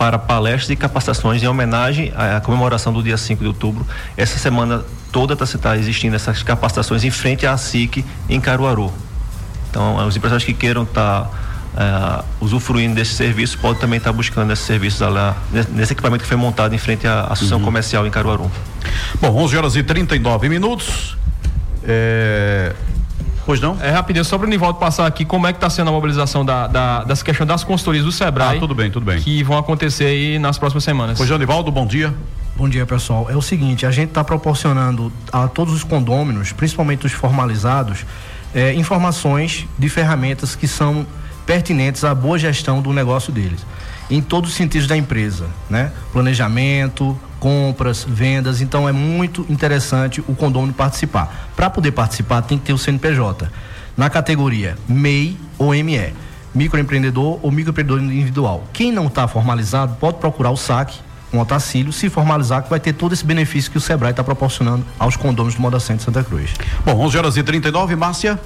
para 0.00 0.18
palestras 0.18 0.70
e 0.70 0.76
capacitações 0.76 1.42
em 1.42 1.46
homenagem 1.46 2.10
à 2.16 2.40
comemoração 2.40 2.90
do 2.90 3.02
dia 3.02 3.18
5 3.18 3.42
de 3.42 3.46
outubro. 3.46 3.86
Essa 4.16 4.38
semana 4.38 4.82
toda 5.12 5.34
está 5.34 5.58
tá 5.58 5.76
existindo 5.76 6.16
essas 6.16 6.42
capacitações 6.42 7.04
em 7.04 7.10
frente 7.10 7.46
à 7.46 7.54
SIC 7.54 8.02
em 8.26 8.40
Caruaru. 8.40 8.90
Então, 9.68 9.96
os 10.06 10.16
empresários 10.16 10.42
que 10.42 10.54
queiram 10.54 10.84
estar 10.84 11.24
tá 11.74 12.24
uh, 12.40 12.44
usufruindo 12.44 12.94
desse 12.94 13.12
serviço 13.12 13.58
pode 13.58 13.78
também 13.78 13.98
estar 13.98 14.10
buscando 14.10 14.50
esses 14.54 14.64
serviços 14.64 15.00
lá, 15.00 15.36
nesse 15.70 15.92
equipamento 15.92 16.22
que 16.22 16.28
foi 16.28 16.38
montado 16.38 16.74
em 16.74 16.78
frente 16.78 17.06
à 17.06 17.24
Associação 17.24 17.58
uhum. 17.58 17.64
Comercial 17.66 18.06
em 18.06 18.10
Caruaru. 18.10 18.50
Bom, 19.20 19.36
11 19.36 19.56
horas 19.58 19.76
e 19.76 19.82
39 19.82 20.48
minutos. 20.48 21.18
É... 21.84 22.72
Pois 23.50 23.60
não? 23.60 23.76
É 23.80 23.90
rapidinho, 23.90 24.24
só 24.24 24.38
para 24.38 24.46
o 24.46 24.48
Nivaldo 24.48 24.78
passar 24.78 25.08
aqui 25.08 25.24
como 25.24 25.44
é 25.44 25.52
que 25.52 25.56
está 25.56 25.68
sendo 25.68 25.88
a 25.88 25.92
mobilização 25.92 26.44
da, 26.44 26.68
da, 26.68 27.02
dessa 27.02 27.24
questão 27.24 27.44
das 27.44 27.64
consultorias 27.64 28.04
do 28.04 28.12
Sebrae. 28.12 28.58
Ah, 28.58 28.60
tudo 28.60 28.76
bem, 28.76 28.92
tudo 28.92 29.04
bem. 29.04 29.20
Que 29.20 29.42
vão 29.42 29.58
acontecer 29.58 30.04
aí 30.04 30.38
nas 30.38 30.56
próximas 30.56 30.84
semanas. 30.84 31.18
Pois 31.18 31.28
não, 31.28 31.36
Nivaldo, 31.36 31.68
bom 31.72 31.84
dia. 31.84 32.14
Bom 32.54 32.68
dia, 32.68 32.86
pessoal. 32.86 33.28
É 33.28 33.34
o 33.34 33.42
seguinte, 33.42 33.84
a 33.84 33.90
gente 33.90 34.10
está 34.10 34.22
proporcionando 34.22 35.12
a 35.32 35.48
todos 35.48 35.74
os 35.74 35.82
condôminos, 35.82 36.52
principalmente 36.52 37.06
os 37.06 37.10
formalizados, 37.12 38.06
é, 38.54 38.72
informações 38.74 39.66
de 39.76 39.88
ferramentas 39.88 40.54
que 40.54 40.68
são 40.68 41.04
pertinentes 41.44 42.04
à 42.04 42.14
boa 42.14 42.38
gestão 42.38 42.80
do 42.80 42.92
negócio 42.92 43.32
deles, 43.32 43.66
em 44.08 44.22
todos 44.22 44.50
os 44.50 44.56
sentidos 44.56 44.86
da 44.86 44.96
empresa, 44.96 45.48
né? 45.68 45.90
Planejamento, 46.12 47.18
compras, 47.40 48.06
vendas. 48.06 48.60
Então 48.60 48.88
é 48.88 48.92
muito 48.92 49.44
interessante 49.48 50.20
o 50.28 50.34
condomínio 50.36 50.74
participar. 50.74 51.50
Para 51.56 51.68
poder 51.70 51.90
participar, 51.90 52.42
tem 52.42 52.58
que 52.58 52.66
ter 52.66 52.72
o 52.72 52.78
CNPJ 52.78 53.48
na 53.96 54.08
categoria 54.08 54.76
MEI 54.86 55.36
ou 55.58 55.74
ME, 55.74 56.12
microempreendedor 56.54 57.40
ou 57.42 57.50
microempreendedor 57.50 58.00
individual. 58.00 58.64
Quem 58.72 58.92
não 58.92 59.06
está 59.06 59.26
formalizado 59.26 59.96
pode 59.98 60.18
procurar 60.18 60.50
o 60.50 60.56
SAC, 60.56 60.94
um 61.32 61.38
otacílio, 61.38 61.92
se 61.92 62.08
formalizar, 62.08 62.62
que 62.62 62.70
vai 62.70 62.80
ter 62.80 62.92
todo 62.92 63.12
esse 63.12 63.24
benefício 63.24 63.70
que 63.70 63.78
o 63.78 63.80
Sebrae 63.80 64.10
está 64.10 64.22
proporcionando 64.22 64.84
aos 64.98 65.16
condôminos 65.16 65.54
do 65.54 65.62
Moda 65.62 65.80
Centro 65.80 66.04
Santa 66.04 66.22
Cruz. 66.22 66.54
Bom, 66.84 66.98
11 66.98 67.18
horas 67.18 67.36
e 67.36 67.42
39, 67.42 67.96
Márcia. 67.96 68.38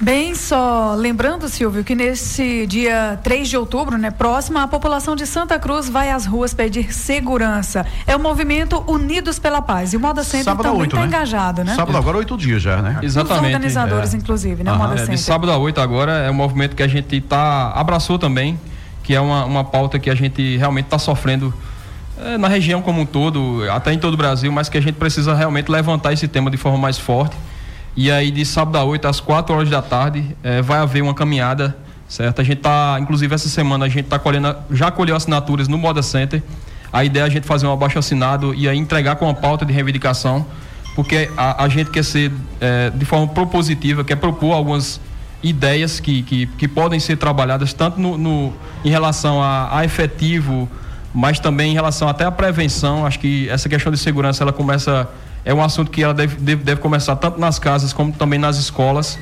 Bem, 0.00 0.32
só 0.32 0.94
lembrando, 0.94 1.48
Silvio, 1.48 1.82
que 1.82 1.92
nesse 1.92 2.68
dia 2.68 3.18
3 3.24 3.48
de 3.48 3.56
outubro, 3.56 3.98
né, 3.98 4.12
próximo, 4.12 4.58
a 4.58 4.68
população 4.68 5.16
de 5.16 5.26
Santa 5.26 5.58
Cruz 5.58 5.88
vai 5.88 6.10
às 6.10 6.24
ruas 6.24 6.54
pedir 6.54 6.94
segurança. 6.94 7.84
É 8.06 8.14
o 8.14 8.20
movimento 8.20 8.84
Unidos 8.86 9.40
pela 9.40 9.60
Paz. 9.60 9.92
E 9.92 9.96
o 9.96 10.00
Moda 10.00 10.22
Center 10.22 10.44
sábado 10.44 10.70
também 10.70 10.84
está 10.84 11.00
né? 11.00 11.06
engajado, 11.06 11.64
né? 11.64 11.74
Sábado 11.74 11.98
agora, 11.98 12.16
oito 12.18 12.36
dias 12.36 12.62
já, 12.62 12.80
né? 12.80 13.00
Exatamente. 13.02 13.40
Os 13.40 13.46
organizadores, 13.46 14.14
é. 14.14 14.16
inclusive, 14.16 14.62
né? 14.62 14.70
Aham. 14.70 14.78
Moda 14.78 14.94
é, 14.94 14.98
Center. 14.98 15.14
De 15.16 15.20
sábado 15.20 15.50
a 15.50 15.56
oito 15.56 15.80
agora 15.80 16.12
é 16.12 16.30
um 16.30 16.34
movimento 16.34 16.76
que 16.76 16.82
a 16.82 16.88
gente 16.88 17.20
tá, 17.20 17.72
abraçou 17.74 18.20
também, 18.20 18.58
que 19.02 19.16
é 19.16 19.20
uma, 19.20 19.44
uma 19.46 19.64
pauta 19.64 19.98
que 19.98 20.08
a 20.08 20.14
gente 20.14 20.56
realmente 20.58 20.84
está 20.84 20.98
sofrendo 20.98 21.52
é, 22.20 22.38
na 22.38 22.46
região 22.46 22.80
como 22.80 23.00
um 23.00 23.06
todo, 23.06 23.64
até 23.72 23.92
em 23.92 23.98
todo 23.98 24.14
o 24.14 24.16
Brasil, 24.16 24.52
mas 24.52 24.68
que 24.68 24.78
a 24.78 24.80
gente 24.80 24.94
precisa 24.94 25.34
realmente 25.34 25.68
levantar 25.68 26.12
esse 26.12 26.28
tema 26.28 26.52
de 26.52 26.56
forma 26.56 26.78
mais 26.78 26.98
forte 26.98 27.36
e 28.00 28.12
aí, 28.12 28.30
de 28.30 28.46
sábado 28.46 28.78
a 28.78 28.84
8 28.84 29.08
às 29.08 29.18
4 29.18 29.52
horas 29.52 29.68
da 29.68 29.82
tarde, 29.82 30.24
é, 30.44 30.62
vai 30.62 30.78
haver 30.78 31.02
uma 31.02 31.12
caminhada, 31.12 31.76
certo? 32.08 32.40
A 32.40 32.44
gente 32.44 32.60
tá, 32.60 32.96
inclusive 33.00 33.34
essa 33.34 33.48
semana, 33.48 33.86
a 33.86 33.88
gente 33.88 34.06
tá 34.06 34.20
colhendo, 34.20 34.54
já 34.70 34.88
colheu 34.88 35.16
assinaturas 35.16 35.66
no 35.66 35.76
Moda 35.76 36.00
Center. 36.00 36.40
A 36.92 37.02
ideia 37.02 37.24
é 37.24 37.26
a 37.26 37.28
gente 37.28 37.44
fazer 37.44 37.66
um 37.66 37.72
abaixo 37.72 37.98
assinado 37.98 38.54
e 38.54 38.68
aí 38.68 38.78
entregar 38.78 39.16
com 39.16 39.24
uma 39.24 39.34
pauta 39.34 39.66
de 39.66 39.72
reivindicação, 39.72 40.46
porque 40.94 41.28
a, 41.36 41.64
a 41.64 41.68
gente 41.68 41.90
quer 41.90 42.04
ser 42.04 42.30
é, 42.60 42.90
de 42.90 43.04
forma 43.04 43.26
propositiva, 43.26 44.04
quer 44.04 44.14
propor 44.14 44.52
algumas 44.52 45.00
ideias 45.42 45.98
que, 45.98 46.22
que, 46.22 46.46
que 46.46 46.68
podem 46.68 47.00
ser 47.00 47.16
trabalhadas 47.16 47.72
tanto 47.72 48.00
no, 48.00 48.16
no 48.16 48.52
em 48.84 48.90
relação 48.90 49.42
a, 49.42 49.76
a 49.76 49.84
efetivo, 49.84 50.68
mas 51.18 51.40
também 51.40 51.72
em 51.72 51.74
relação 51.74 52.08
até 52.08 52.24
à 52.24 52.30
prevenção. 52.30 53.04
Acho 53.04 53.18
que 53.18 53.48
essa 53.48 53.68
questão 53.68 53.90
de 53.90 53.98
segurança 53.98 54.44
ela 54.44 54.52
começa 54.52 55.08
é 55.44 55.52
um 55.52 55.60
assunto 55.60 55.90
que 55.90 56.00
ela 56.00 56.14
deve, 56.14 56.36
deve, 56.36 56.62
deve 56.62 56.80
começar 56.80 57.16
tanto 57.16 57.40
nas 57.40 57.58
casas 57.58 57.92
como 57.92 58.12
também 58.12 58.38
nas 58.38 58.56
escolas. 58.56 59.18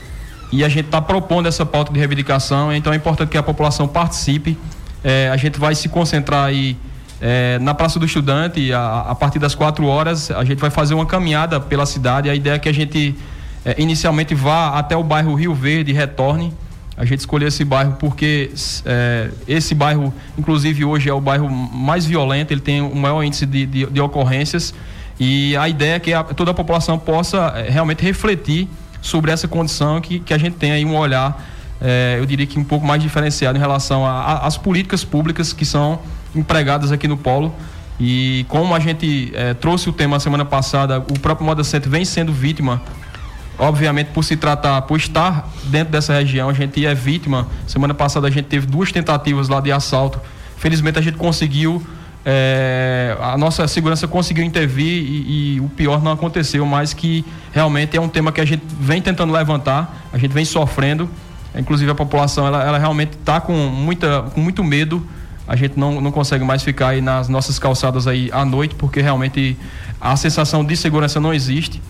E 0.53 0.63
a 0.63 0.69
gente 0.69 0.85
está 0.85 1.01
propondo 1.01 1.47
essa 1.47 1.65
pauta 1.65 1.91
de 1.91 1.99
reivindicação, 1.99 2.71
então 2.71 2.93
é 2.93 2.97
importante 2.97 3.31
que 3.31 3.39
a 3.39 3.43
população 3.43 3.89
participe. 3.89 4.59
É, 5.03 5.31
a 5.33 5.39
gente 5.39 5.59
vai 5.59 5.75
se 5.75 5.89
concentrar 5.89 6.45
aí 6.45 6.77
é, 7.19 7.59
na 7.61 7.73
Praça 7.73 7.99
do 7.99 8.05
Estudante, 8.05 8.75
a, 8.75 9.07
a, 9.09 9.15
partir 9.15 9.39
das 9.39 9.55
quatro 9.55 9.87
horas, 9.87 10.31
a 10.31 10.45
gente 10.45 10.59
vai 10.59 10.69
fazer 10.69 10.93
uma 10.93 11.07
caminhada 11.07 11.59
pela 11.59 11.87
cidade. 11.87 12.29
A 12.29 12.35
ideia 12.35 12.57
é 12.57 12.59
que 12.59 12.69
a 12.69 12.75
gente 12.75 13.17
é, 13.65 13.75
inicialmente 13.81 14.35
vá 14.35 14.79
até 14.79 14.95
o 14.95 15.03
bairro 15.03 15.35
Rio 15.35 15.55
Verde 15.55 15.93
e 15.93 15.95
retorne. 15.95 16.53
A 16.97 17.05
gente 17.05 17.21
escolheu 17.21 17.49
esse 17.49 17.65
bairro 17.65 17.97
porque 17.99 18.51
é, 18.85 19.31
esse 19.47 19.75
bairro, 19.75 20.15
inclusive 20.39 20.85
hoje, 20.85 21.11
é 21.11 21.13
o 21.13 21.21
bairro 21.21 21.49
mais 21.51 22.07
violento, 22.07 22.53
ele 22.53 22.61
tem 22.61 22.81
o 22.81 22.95
maior 22.95 23.23
índice 23.23 23.45
de, 23.45 23.67
de, 23.67 23.87
de 23.87 24.01
ocorrências. 24.01 24.73
E 25.21 25.57
a 25.57 25.69
ideia 25.69 25.97
é 25.97 26.01
que 26.01 26.13
a, 26.13 26.25
toda 26.25 26.53
a 26.53 26.55
população 26.55 26.99
possa 26.99 27.53
é, 27.57 27.71
realmente 27.71 28.03
refletir 28.03 28.69
sobre 29.03 29.31
essa 29.31 29.47
condição 29.47 30.01
que, 30.01 30.21
que 30.21 30.33
a 30.33 30.39
gente 30.39 30.57
tem 30.57 30.73
aí 30.73 30.85
um 30.85 30.97
olhar, 30.97 31.45
é, 31.81 32.17
eu 32.19 32.27
diria 32.27 32.47
que 32.47 32.59
um 32.59 32.65
pouco 32.65 32.87
mais 32.87 33.03
diferenciado 33.03 33.57
em 33.59 33.61
relação 33.61 34.07
às 34.07 34.57
políticas 34.57 35.05
públicas 35.05 35.53
que 35.53 35.65
são 35.65 36.01
empregadas 36.35 36.93
aqui 36.93 37.07
no 37.07 37.17
Polo. 37.17 37.55
E 37.99 38.45
como 38.49 38.75
a 38.75 38.81
gente 38.81 39.33
é, 39.35 39.55
trouxe 39.55 39.89
o 39.89 39.93
tema 39.93 40.21
semana 40.21 40.45
passada, 40.45 40.99
o 40.99 41.19
próprio 41.19 41.47
Moda 41.47 41.65
Center 41.65 41.91
vem 41.91 42.05
sendo 42.05 42.33
vítima, 42.33 42.83
obviamente 43.59 44.09
por 44.09 44.25
se 44.25 44.37
tratar, 44.37 44.83
por 44.83 44.99
estar 44.99 45.49
dentro 45.65 45.93
dessa 45.93 46.15
região, 46.15 46.49
a 46.49 46.53
gente 46.53 46.85
é 46.85 46.95
vítima. 46.95 47.47
Semana 47.67 47.95
passada 47.95 48.27
a 48.27 48.31
gente 48.31 48.47
teve 48.47 48.67
duas 48.67 48.93
tentativas 48.93 49.49
lá 49.49 49.61
de 49.61 49.73
assalto. 49.73 50.21
Felizmente 50.57 50.99
a 50.99 51.03
gente 51.03 51.17
conseguiu 51.17 51.85
é, 52.29 53.17
a 53.21 53.39
nossa 53.39 53.69
segurança 53.69 54.09
conseguiu 54.09 54.43
intervir 54.43 54.85
e, 54.85 55.55
e, 55.55 55.61
o 55.61 55.69
pior 55.69 56.03
não 56.03 56.11
aconteceu, 56.11 56.67
mas 56.67 56.93
que 56.93 57.25
realmente 57.53 57.97
é 57.97 58.01
um 58.01 58.09
tema 58.09 58.33
que 58.33 58.41
a 58.41 58.45
gente 58.45 58.65
vem 58.81 59.01
tentando 59.01 59.33
levantar, 59.33 60.09
a 60.13 60.19
gente 60.19 60.33
vem 60.33 60.45
sofrendo, 60.45 61.09
inclusive 61.57 61.89
a 61.89 61.95
população 61.95 62.45
ela, 62.45 62.65
ela 62.65 62.79
realmente 62.79 63.13
está 63.13 63.41
com, 63.41 63.53
muita, 63.53 64.23
com 64.35 64.41
muito 64.41 64.65
medo, 64.65 65.07
a 65.47 65.55
gente 65.55 65.79
não, 65.79 66.01
não 66.01 66.11
consegue 66.11 66.45
mais 66.45 66.65
ficar 66.65 66.89
aí 66.89 67.01
nas 67.01 67.29
nossas 67.29 67.61
calçadas 67.61 68.09
aí 68.09 68.29
à 68.33 68.45
noite, 68.45 68.75
porque 68.75 69.01
realmente 69.01 69.57
a 70.01 70.17
sensação 70.17 70.65
de 70.65 70.77
segurança 70.77 71.21
não 71.21 71.33
existe, 71.33 71.81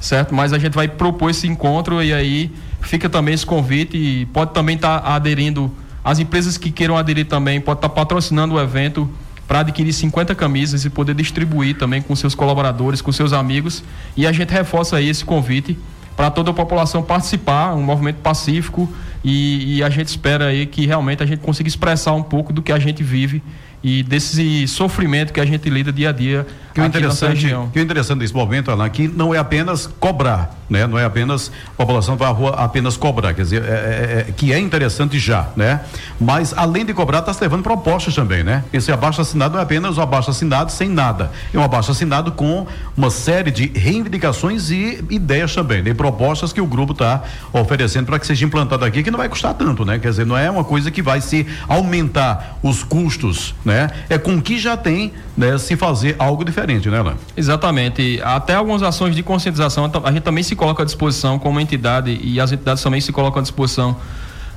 certo? 0.00 0.34
Mas 0.34 0.52
a 0.52 0.58
gente 0.58 0.74
vai 0.74 0.88
propor 0.88 1.30
esse 1.30 1.46
encontro 1.46 2.02
e 2.02 2.12
aí 2.12 2.50
fica 2.80 3.08
também 3.08 3.34
esse 3.34 3.46
convite 3.46 3.96
e 3.96 4.26
pode 4.26 4.52
também 4.52 4.76
estar 4.76 5.00
tá 5.00 5.14
aderindo, 5.14 5.72
as 6.04 6.18
empresas 6.18 6.56
que 6.56 6.70
queiram 6.70 6.96
aderir 6.96 7.26
também, 7.26 7.60
pode 7.60 7.78
estar 7.78 7.88
tá 7.88 7.94
patrocinando 7.94 8.54
o 8.54 8.60
evento, 8.60 9.10
para 9.48 9.60
adquirir 9.60 9.94
50 9.94 10.34
camisas 10.34 10.84
e 10.84 10.90
poder 10.90 11.14
distribuir 11.14 11.78
também 11.78 12.02
com 12.02 12.14
seus 12.14 12.34
colaboradores, 12.34 13.00
com 13.00 13.10
seus 13.10 13.32
amigos. 13.32 13.82
E 14.14 14.26
a 14.26 14.32
gente 14.32 14.52
reforça 14.52 14.96
aí 14.96 15.08
esse 15.08 15.24
convite 15.24 15.76
para 16.14 16.30
toda 16.30 16.50
a 16.50 16.54
população 16.54 17.02
participar, 17.02 17.74
um 17.74 17.82
movimento 17.82 18.16
pacífico 18.16 18.92
e, 19.24 19.78
e, 19.78 19.82
a 19.82 19.88
gente 19.88 20.08
espera 20.08 20.46
aí 20.46 20.66
que 20.66 20.84
realmente 20.84 21.22
a 21.22 21.26
gente 21.26 21.40
consiga 21.40 21.68
expressar 21.68 22.12
um 22.12 22.22
pouco 22.22 22.52
do 22.52 22.60
que 22.60 22.72
a 22.72 22.78
gente 22.78 23.02
vive 23.02 23.42
e 23.82 24.02
desse 24.02 24.66
sofrimento 24.66 25.32
que 25.32 25.40
a 25.40 25.44
gente 25.44 25.68
lida 25.70 25.92
dia 25.92 26.08
a 26.08 26.12
dia 26.12 26.46
que 26.74 26.80
o 26.80 26.84
interessante 26.84 27.46
que 27.72 27.78
o 27.78 27.82
interessante 27.82 28.18
desse 28.20 28.34
momento 28.34 28.70
Alan, 28.70 28.88
que 28.88 29.08
não 29.08 29.34
é 29.34 29.38
apenas 29.38 29.86
cobrar 29.98 30.58
né? 30.68 30.86
Não 30.86 30.98
é 30.98 31.04
apenas 31.04 31.50
a 31.72 31.76
população 31.76 32.16
vai 32.16 32.28
à 32.28 32.30
rua 32.30 32.50
apenas 32.50 32.96
cobrar 32.96 33.32
quer 33.34 33.42
dizer 33.42 33.62
é, 33.62 33.66
é, 33.66 34.26
é, 34.28 34.32
que 34.32 34.52
é 34.52 34.58
interessante 34.58 35.18
já 35.18 35.48
né? 35.56 35.80
Mas 36.20 36.52
além 36.56 36.84
de 36.84 36.92
cobrar 36.92 37.20
está 37.20 37.32
se 37.32 37.40
levando 37.40 37.62
propostas 37.62 38.14
também 38.14 38.42
né? 38.44 38.64
Esse 38.72 38.92
abaixo 38.92 39.20
assinado 39.20 39.54
não 39.54 39.60
é 39.60 39.62
apenas 39.62 39.96
o 39.96 40.00
abaixo 40.00 40.30
assinado 40.30 40.70
sem 40.70 40.88
nada. 40.88 41.30
É 41.52 41.58
um 41.58 41.62
abaixo 41.62 41.90
assinado 41.90 42.32
com 42.32 42.66
uma 42.96 43.10
série 43.10 43.50
de 43.50 43.66
reivindicações 43.74 44.70
e 44.70 45.04
ideias 45.10 45.54
também 45.54 45.82
né? 45.82 45.94
propostas 45.94 46.52
que 46.52 46.60
o 46.60 46.66
grupo 46.66 46.92
está 46.92 47.22
oferecendo 47.52 48.06
para 48.06 48.18
que 48.18 48.26
seja 48.26 48.44
implantado 48.44 48.84
aqui 48.84 49.02
que 49.02 49.10
não 49.10 49.18
vai 49.18 49.28
custar 49.28 49.54
tanto 49.54 49.84
né? 49.84 49.98
Quer 49.98 50.10
dizer 50.10 50.26
não 50.26 50.36
é 50.36 50.50
uma 50.50 50.64
coisa 50.64 50.90
que 50.90 51.00
vai 51.00 51.20
se 51.20 51.46
aumentar 51.66 52.58
os 52.62 52.82
custos 52.82 53.54
né? 53.68 53.90
É 54.08 54.16
com 54.16 54.40
que 54.40 54.58
já 54.58 54.76
tem, 54.76 55.12
né, 55.36 55.58
se 55.58 55.76
fazer 55.76 56.16
algo 56.18 56.42
diferente, 56.42 56.88
né, 56.88 56.98
Alain? 56.98 57.16
Exatamente. 57.36 58.18
Até 58.24 58.54
algumas 58.54 58.82
ações 58.82 59.14
de 59.14 59.22
conscientização, 59.22 59.90
a 60.02 60.10
gente 60.10 60.22
também 60.22 60.42
se 60.42 60.56
coloca 60.56 60.82
à 60.82 60.86
disposição 60.86 61.38
como 61.38 61.60
entidade 61.60 62.18
e 62.22 62.40
as 62.40 62.50
entidades 62.50 62.82
também 62.82 63.00
se 63.00 63.12
colocam 63.12 63.40
à 63.40 63.42
disposição 63.42 63.94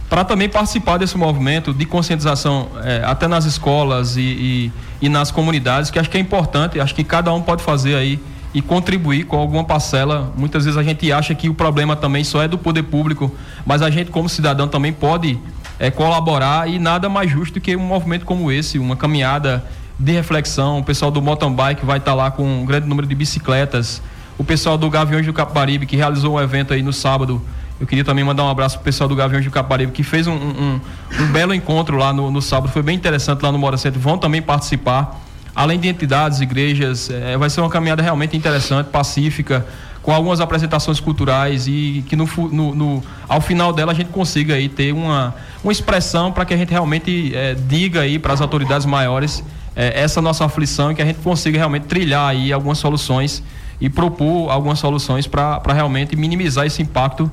para 0.10 0.24
também 0.26 0.50
participar 0.50 0.98
desse 0.98 1.18
movimento 1.18 1.74
de 1.74 1.86
conscientização 1.86 2.70
é, 2.84 3.02
até 3.06 3.28
nas 3.28 3.46
escolas 3.46 4.18
e, 4.18 4.22
e, 4.22 4.72
e, 5.02 5.10
nas 5.10 5.32
comunidades, 5.32 5.90
que 5.90 5.98
acho 5.98 6.10
que 6.10 6.18
é 6.18 6.20
importante, 6.20 6.80
acho 6.82 6.94
que 6.94 7.04
cada 7.04 7.34
um 7.34 7.42
pode 7.42 7.64
fazer 7.64 7.96
aí 7.96 8.20
e 8.54 8.62
contribuir 8.62 9.26
com 9.26 9.38
alguma 9.38 9.64
parcela. 9.64 10.34
Muitas 10.36 10.66
vezes 10.66 10.78
a 10.78 10.84
gente 10.84 11.10
acha 11.12 11.34
que 11.34 11.48
o 11.48 11.54
problema 11.54 11.96
também 11.96 12.26
só 12.26 12.42
é 12.44 12.48
do 12.48 12.58
poder 12.58 12.84
público, 12.84 13.34
mas 13.66 13.82
a 13.82 13.90
gente 13.90 14.12
como 14.12 14.28
cidadão 14.28 14.68
também 14.68 14.92
pode 14.92 15.40
é, 15.82 15.90
colaborar 15.90 16.70
e 16.70 16.78
nada 16.78 17.10
mais 17.10 17.32
justo 17.32 17.60
que 17.60 17.76
um 17.76 17.80
movimento 17.80 18.24
como 18.24 18.52
esse, 18.52 18.78
uma 18.78 18.96
caminhada 18.96 19.66
de 19.98 20.12
reflexão. 20.12 20.78
O 20.78 20.84
pessoal 20.84 21.10
do 21.10 21.20
mountain 21.24 21.52
bike 21.52 21.84
vai 21.84 21.98
estar 21.98 22.12
tá 22.12 22.16
lá 22.16 22.30
com 22.30 22.44
um 22.44 22.64
grande 22.64 22.88
número 22.88 23.08
de 23.08 23.16
bicicletas. 23.16 24.00
O 24.38 24.44
pessoal 24.44 24.78
do 24.78 24.88
Gaviões 24.92 25.26
do 25.26 25.34
Caparibe, 25.34 25.88
que 25.88 25.96
realizou 25.96 26.36
um 26.36 26.40
evento 26.40 26.72
aí 26.72 26.84
no 26.84 26.94
sábado. 26.94 27.42
Eu 27.80 27.88
queria 27.88 28.06
também 28.06 28.24
mandar 28.24 28.44
um 28.44 28.50
abraço 28.50 28.76
pro 28.76 28.86
pessoal 28.86 29.10
do 29.10 29.16
Gaviões 29.16 29.44
do 29.44 29.50
Caparibe, 29.50 29.92
que 29.92 30.04
fez 30.04 30.28
um, 30.28 30.34
um, 30.34 30.80
um 31.20 31.32
belo 31.32 31.52
encontro 31.52 31.98
lá 31.98 32.14
no, 32.14 32.30
no, 32.30 32.44
sábado. 32.44 32.72
Foi 32.72 32.84
bem 32.84 32.96
interessante 32.96 33.42
lá 33.42 33.52
no 33.52 33.58
Mora 33.58 33.76
Centro. 33.76 34.00
Vão 34.00 34.20
também 34.20 34.40
participar. 34.40 35.20
Além 35.56 35.80
de 35.80 35.88
entidades, 35.88 36.42
igrejas, 36.42 37.10
é, 37.10 37.36
vai 37.38 37.50
ser 37.50 37.60
uma 37.60 37.72
caminhada 37.72 38.04
realmente 38.04 38.38
interessante, 38.38 38.86
pacífica 38.92 39.66
com 40.02 40.12
algumas 40.12 40.42
apresentações 40.42 41.00
culturais 41.00 41.68
e 41.68 42.04
que 42.08 42.16
no, 42.16 42.28
no, 42.52 42.76
no, 42.76 43.04
ao 43.30 43.40
final 43.40 43.72
dela 43.72 43.92
a 43.92 43.96
gente 43.96 44.10
consiga 44.10 44.56
aí 44.56 44.68
ter 44.68 44.94
uma, 44.94 45.36
uma 45.64 45.72
expressão 45.72 46.32
para 46.32 46.44
que 46.44 46.54
a 46.54 46.58
gente 46.58 46.72
realmente 46.72 47.32
é, 47.36 47.54
diga 47.54 48.02
aí 48.02 48.18
para 48.18 48.34
as 48.34 48.42
autoridades 48.42 48.86
maiores 48.86 49.44
é, 49.76 50.02
essa 50.02 50.22
nossa 50.22 50.44
aflição 50.44 50.92
e 50.92 50.96
que 50.96 51.02
a 51.02 51.06
gente 51.06 51.20
consiga 51.20 51.58
realmente 51.58 51.84
trilhar 51.84 52.30
aí 52.30 52.52
algumas 52.52 52.78
soluções 52.78 53.44
e 53.80 53.90
propor 53.90 54.50
algumas 54.50 54.80
soluções 54.80 55.28
para 55.28 55.62
realmente 55.74 56.16
minimizar 56.16 56.66
esse 56.66 56.82
impacto 56.82 57.32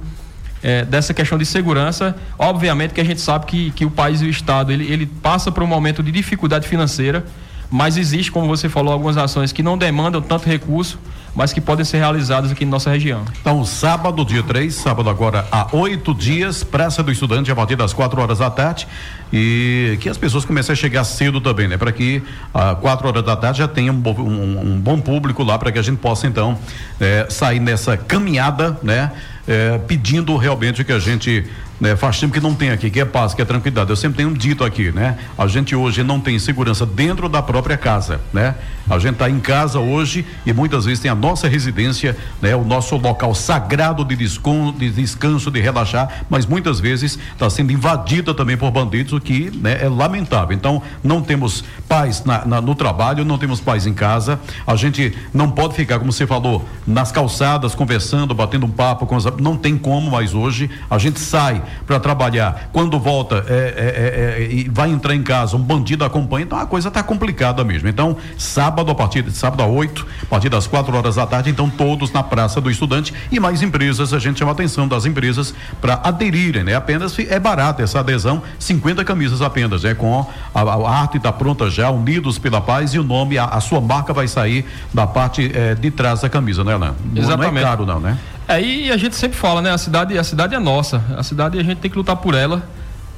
é, 0.62 0.84
dessa 0.84 1.14
questão 1.14 1.38
de 1.38 1.46
segurança. 1.46 2.16
Obviamente 2.38 2.92
que 2.92 3.00
a 3.00 3.04
gente 3.04 3.20
sabe 3.20 3.46
que, 3.46 3.70
que 3.70 3.84
o 3.84 3.90
país 3.90 4.20
e 4.20 4.26
o 4.26 4.30
Estado 4.30 4.72
ele, 4.72 4.90
ele 4.90 5.06
passa 5.06 5.50
por 5.50 5.62
um 5.62 5.66
momento 5.66 6.02
de 6.02 6.10
dificuldade 6.10 6.68
financeira, 6.68 7.24
mas 7.70 7.96
existe, 7.96 8.30
como 8.30 8.46
você 8.46 8.68
falou, 8.68 8.92
algumas 8.92 9.16
ações 9.16 9.52
que 9.52 9.62
não 9.62 9.76
demandam 9.76 10.22
tanto 10.22 10.46
recurso 10.46 10.98
mas 11.38 11.52
que 11.52 11.60
podem 11.60 11.84
ser 11.84 11.98
realizadas 11.98 12.50
aqui 12.50 12.64
em 12.64 12.66
nossa 12.66 12.90
região. 12.90 13.24
Então, 13.40 13.64
sábado, 13.64 14.24
dia 14.24 14.42
3, 14.42 14.74
sábado 14.74 15.08
agora 15.08 15.46
há 15.52 15.68
oito 15.70 16.12
dias, 16.12 16.64
Praça 16.64 17.00
do 17.00 17.12
Estudante 17.12 17.48
a 17.48 17.54
partir 17.54 17.76
das 17.76 17.92
quatro 17.92 18.20
horas 18.20 18.40
da 18.40 18.50
tarde 18.50 18.88
e 19.32 19.96
que 20.00 20.08
as 20.08 20.18
pessoas 20.18 20.44
comecem 20.44 20.72
a 20.72 20.76
chegar 20.76 21.04
cedo 21.04 21.40
também, 21.40 21.68
né? 21.68 21.76
Para 21.76 21.92
que 21.92 22.20
às 22.52 22.76
quatro 22.80 23.06
horas 23.06 23.22
da 23.22 23.36
tarde 23.36 23.58
já 23.60 23.68
tenha 23.68 23.92
um, 23.92 24.02
um, 24.04 24.72
um 24.72 24.80
bom 24.80 25.00
público 25.00 25.44
lá 25.44 25.56
para 25.56 25.70
que 25.70 25.78
a 25.78 25.82
gente 25.82 25.98
possa 25.98 26.26
então 26.26 26.58
é, 26.98 27.28
sair 27.30 27.60
nessa 27.60 27.96
caminhada, 27.96 28.76
né? 28.82 29.12
É, 29.46 29.78
pedindo 29.78 30.36
realmente 30.36 30.82
que 30.82 30.92
a 30.92 30.98
gente 30.98 31.46
né, 31.80 31.96
faz 31.96 32.18
tempo 32.18 32.32
que 32.32 32.40
não 32.40 32.54
tem 32.54 32.70
aqui, 32.70 32.90
que 32.90 33.00
é 33.00 33.04
paz, 33.04 33.34
que 33.34 33.42
é 33.42 33.44
tranquilidade. 33.44 33.90
Eu 33.90 33.96
sempre 33.96 34.18
tenho 34.18 34.34
dito 34.34 34.64
aqui, 34.64 34.90
né? 34.90 35.16
A 35.36 35.46
gente 35.46 35.74
hoje 35.74 36.02
não 36.02 36.20
tem 36.20 36.38
segurança 36.38 36.84
dentro 36.84 37.28
da 37.28 37.40
própria 37.42 37.76
casa, 37.76 38.20
né? 38.32 38.54
A 38.90 38.98
gente 38.98 39.14
está 39.14 39.28
em 39.28 39.38
casa 39.38 39.78
hoje 39.78 40.24
e 40.46 40.52
muitas 40.52 40.86
vezes 40.86 41.00
tem 41.00 41.10
a 41.10 41.14
nossa 41.14 41.46
residência, 41.46 42.16
né? 42.40 42.56
O 42.56 42.64
nosso 42.64 42.96
local 42.96 43.34
sagrado 43.34 44.04
de, 44.04 44.16
de 44.16 44.90
descanso, 44.90 45.50
de 45.50 45.60
relaxar, 45.60 46.24
mas 46.28 46.46
muitas 46.46 46.80
vezes 46.80 47.18
está 47.32 47.48
sendo 47.50 47.70
invadida 47.70 48.32
também 48.34 48.56
por 48.56 48.70
bandidos, 48.70 49.12
o 49.12 49.20
que 49.20 49.50
né, 49.56 49.78
é 49.80 49.88
lamentável. 49.88 50.56
Então, 50.56 50.82
não 51.02 51.22
temos 51.22 51.62
paz 51.86 52.24
na, 52.24 52.44
na, 52.44 52.60
no 52.60 52.74
trabalho, 52.74 53.24
não 53.24 53.38
temos 53.38 53.60
paz 53.60 53.86
em 53.86 53.92
casa. 53.92 54.40
A 54.66 54.74
gente 54.74 55.16
não 55.32 55.50
pode 55.50 55.74
ficar, 55.74 55.98
como 55.98 56.12
você 56.12 56.26
falou, 56.26 56.66
nas 56.86 57.12
calçadas, 57.12 57.74
conversando, 57.74 58.34
batendo 58.34 58.66
um 58.66 58.70
papo 58.70 59.06
com 59.06 59.16
as. 59.16 59.24
Não 59.38 59.56
tem 59.56 59.76
como 59.76 60.10
mais 60.10 60.34
hoje. 60.34 60.70
A 60.90 60.98
gente 60.98 61.20
sai 61.20 61.62
para 61.86 61.98
trabalhar. 62.00 62.68
Quando 62.72 62.98
volta 62.98 63.44
é, 63.48 63.52
é, 63.52 64.42
é, 64.42 64.42
é, 64.42 64.52
e 64.52 64.68
vai 64.68 64.90
entrar 64.90 65.14
em 65.14 65.22
casa, 65.22 65.56
um 65.56 65.60
bandido 65.60 66.04
acompanha, 66.04 66.44
então 66.44 66.58
a 66.58 66.66
coisa 66.66 66.88
está 66.88 67.02
complicada 67.02 67.64
mesmo. 67.64 67.88
Então, 67.88 68.16
sábado, 68.36 68.90
a 68.90 68.94
partir 68.94 69.22
de 69.22 69.32
sábado 69.32 69.62
a 69.62 69.66
8, 69.66 70.06
a 70.22 70.26
partir 70.26 70.48
das 70.48 70.66
4 70.66 70.96
horas 70.96 71.16
da 71.16 71.26
tarde, 71.26 71.50
então 71.50 71.68
todos 71.68 72.12
na 72.12 72.22
Praça 72.22 72.60
do 72.60 72.70
Estudante 72.70 73.12
e 73.30 73.40
mais 73.40 73.62
empresas, 73.62 74.12
a 74.12 74.18
gente 74.18 74.38
chama 74.38 74.52
a 74.52 74.54
atenção 74.54 74.86
das 74.86 75.04
empresas 75.06 75.54
para 75.80 75.94
aderirem, 76.04 76.64
né? 76.64 76.74
Apenas 76.74 77.18
é 77.18 77.38
barata 77.38 77.82
essa 77.82 78.00
adesão, 78.00 78.42
50 78.58 79.04
camisas 79.04 79.42
apenas, 79.42 79.84
é 79.84 79.94
com 79.94 80.26
a, 80.54 80.60
a 80.60 80.90
arte 80.90 81.16
está 81.16 81.32
pronta 81.32 81.70
já, 81.70 81.90
Unidos 81.90 82.38
pela 82.38 82.60
Paz 82.60 82.94
e 82.94 82.98
o 82.98 83.02
nome, 83.02 83.38
a, 83.38 83.44
a 83.44 83.60
sua 83.60 83.80
marca 83.80 84.12
vai 84.12 84.28
sair 84.28 84.64
da 84.92 85.06
parte 85.06 85.50
eh, 85.54 85.74
de 85.74 85.90
trás 85.90 86.20
da 86.20 86.28
camisa, 86.28 86.64
né, 86.64 86.74
Alain? 86.74 86.92
Exatamente. 87.14 87.52
Não 87.52 87.60
é 87.60 87.62
caro 87.62 87.86
não, 87.86 88.00
né? 88.00 88.18
É, 88.48 88.60
e 88.60 88.90
a 88.90 88.96
gente 88.96 89.14
sempre 89.14 89.36
fala, 89.36 89.60
né? 89.60 89.70
A 89.70 89.78
cidade, 89.78 90.18
a 90.18 90.24
cidade 90.24 90.54
é 90.54 90.58
nossa. 90.58 91.04
A 91.16 91.22
cidade 91.22 91.58
a 91.58 91.62
gente 91.62 91.78
tem 91.78 91.90
que 91.90 91.96
lutar 91.98 92.16
por 92.16 92.34
ela. 92.34 92.66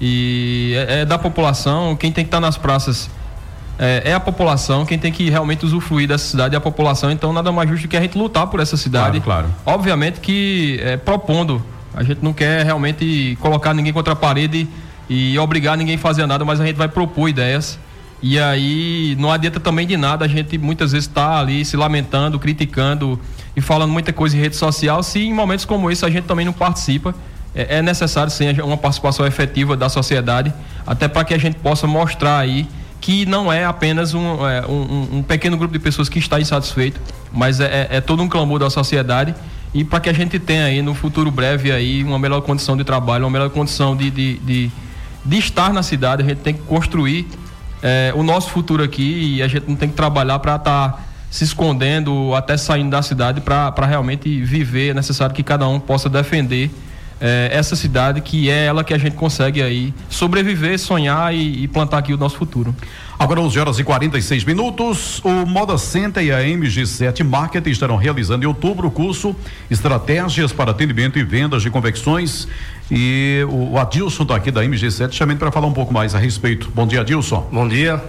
E 0.00 0.74
é, 0.88 1.00
é 1.00 1.04
da 1.04 1.16
população, 1.16 1.94
quem 1.94 2.10
tem 2.10 2.24
que 2.24 2.28
estar 2.28 2.40
nas 2.40 2.56
praças 2.56 3.08
é, 3.82 4.10
é, 4.10 4.12
a 4.12 4.20
população, 4.20 4.84
quem 4.84 4.98
tem 4.98 5.10
que 5.10 5.30
realmente 5.30 5.64
usufruir 5.64 6.06
dessa 6.06 6.26
cidade 6.26 6.54
é 6.54 6.58
a 6.58 6.60
população. 6.60 7.10
Então 7.10 7.32
nada 7.32 7.50
mais 7.50 7.66
justo 7.70 7.88
que 7.88 7.96
a 7.96 8.00
gente 8.00 8.16
lutar 8.18 8.46
por 8.46 8.60
essa 8.60 8.76
cidade. 8.76 9.20
Claro, 9.20 9.48
claro. 9.64 9.74
Obviamente 9.78 10.20
que 10.20 10.78
é, 10.82 10.98
propondo. 10.98 11.64
A 11.94 12.02
gente 12.02 12.22
não 12.22 12.34
quer 12.34 12.64
realmente 12.64 13.38
colocar 13.40 13.72
ninguém 13.72 13.92
contra 13.92 14.12
a 14.12 14.16
parede 14.16 14.68
e 15.08 15.36
obrigar 15.38 15.78
ninguém 15.78 15.96
a 15.96 15.98
fazer 15.98 16.26
nada, 16.26 16.44
mas 16.44 16.60
a 16.60 16.66
gente 16.66 16.76
vai 16.76 16.88
propor 16.88 17.28
ideias. 17.28 17.78
E 18.22 18.38
aí 18.38 19.16
não 19.18 19.32
adianta 19.32 19.58
também 19.58 19.86
de 19.86 19.96
nada 19.96 20.26
a 20.26 20.28
gente 20.28 20.58
muitas 20.58 20.92
vezes 20.92 21.08
estar 21.08 21.28
tá 21.28 21.40
ali 21.40 21.64
se 21.64 21.74
lamentando, 21.74 22.38
criticando 22.38 23.18
e 23.56 23.60
falando 23.60 23.90
muita 23.90 24.12
coisa 24.12 24.36
em 24.36 24.40
rede 24.40 24.56
social, 24.56 25.02
se 25.02 25.20
em 25.20 25.34
momentos 25.34 25.64
como 25.64 25.90
esse 25.90 26.04
a 26.04 26.10
gente 26.10 26.24
também 26.24 26.44
não 26.44 26.52
participa. 26.52 27.14
É, 27.54 27.78
é 27.78 27.82
necessário 27.82 28.30
sim 28.30 28.48
uma 28.60 28.76
participação 28.76 29.26
efetiva 29.26 29.76
da 29.76 29.88
sociedade, 29.88 30.52
até 30.86 31.08
para 31.08 31.24
que 31.24 31.34
a 31.34 31.38
gente 31.38 31.56
possa 31.56 31.86
mostrar 31.86 32.38
aí 32.38 32.68
que 33.00 33.24
não 33.26 33.52
é 33.52 33.64
apenas 33.64 34.14
um, 34.14 34.46
é, 34.46 34.64
um, 34.66 35.18
um, 35.18 35.22
pequeno 35.22 35.56
grupo 35.56 35.72
de 35.72 35.78
pessoas 35.78 36.08
que 36.08 36.18
está 36.18 36.38
insatisfeito, 36.38 37.00
mas 37.32 37.58
é, 37.58 37.64
é, 37.64 37.96
é 37.96 38.00
todo 38.00 38.22
um 38.22 38.28
clamor 38.28 38.58
da 38.58 38.68
sociedade 38.68 39.34
e 39.72 39.84
para 39.84 40.00
que 40.00 40.08
a 40.08 40.12
gente 40.12 40.38
tenha 40.38 40.64
aí 40.64 40.82
no 40.82 40.94
futuro 40.94 41.30
breve 41.30 41.72
aí 41.72 42.04
uma 42.04 42.18
melhor 42.18 42.42
condição 42.42 42.76
de 42.76 42.84
trabalho, 42.84 43.24
uma 43.24 43.30
melhor 43.30 43.50
condição 43.50 43.96
de, 43.96 44.10
de, 44.10 44.38
de, 44.38 44.70
de 45.24 45.38
estar 45.38 45.72
na 45.72 45.82
cidade, 45.82 46.22
a 46.22 46.26
gente 46.26 46.38
tem 46.38 46.54
que 46.54 46.62
construir 46.62 47.26
é, 47.82 48.12
o 48.14 48.22
nosso 48.22 48.50
futuro 48.50 48.82
aqui 48.82 49.36
e 49.36 49.42
a 49.42 49.48
gente 49.48 49.66
não 49.66 49.76
tem 49.76 49.88
que 49.88 49.94
trabalhar 49.94 50.38
para 50.38 50.56
estar 50.56 50.88
tá 50.90 50.98
se 51.30 51.44
escondendo 51.44 52.34
até 52.34 52.56
saindo 52.56 52.90
da 52.90 53.02
cidade 53.02 53.40
para 53.40 53.86
realmente 53.86 54.42
viver. 54.42 54.90
É 54.90 54.94
necessário 54.94 55.34
que 55.34 55.42
cada 55.42 55.66
um 55.68 55.78
possa 55.78 56.08
defender 56.08 56.70
é, 57.20 57.50
essa 57.52 57.76
cidade 57.76 58.20
que 58.22 58.48
é 58.48 58.64
ela 58.64 58.82
que 58.82 58.94
a 58.94 58.98
gente 58.98 59.14
consegue 59.14 59.62
aí 59.62 59.92
sobreviver, 60.08 60.78
sonhar 60.78 61.34
e, 61.34 61.64
e 61.64 61.68
plantar 61.68 61.98
aqui 61.98 62.14
o 62.14 62.16
nosso 62.16 62.36
futuro. 62.36 62.74
Agora 63.18 63.40
11 63.40 63.60
horas 63.60 63.78
e 63.78 63.84
46 63.84 64.44
minutos. 64.44 65.20
O 65.22 65.44
Moda 65.46 65.76
Center 65.76 66.24
e 66.24 66.32
a 66.32 66.40
MG7 66.40 67.22
Marketing 67.22 67.68
estarão 67.68 67.96
realizando 67.96 68.44
em 68.44 68.46
outubro 68.46 68.88
o 68.88 68.90
curso 68.90 69.36
Estratégias 69.70 70.52
para 70.52 70.70
Atendimento 70.70 71.18
e 71.18 71.22
Vendas 71.22 71.62
de 71.62 71.70
Convecções. 71.70 72.48
E 72.90 73.44
o, 73.48 73.72
o 73.72 73.78
Adilson 73.78 74.22
está 74.22 74.36
aqui 74.36 74.50
da 74.50 74.64
MG7 74.64 75.12
chamando 75.12 75.38
para 75.38 75.52
falar 75.52 75.66
um 75.66 75.74
pouco 75.74 75.92
mais 75.92 76.14
a 76.14 76.18
respeito. 76.18 76.72
Bom 76.74 76.86
dia, 76.86 77.02
Adilson. 77.02 77.46
Bom 77.52 77.68
dia. 77.68 78.02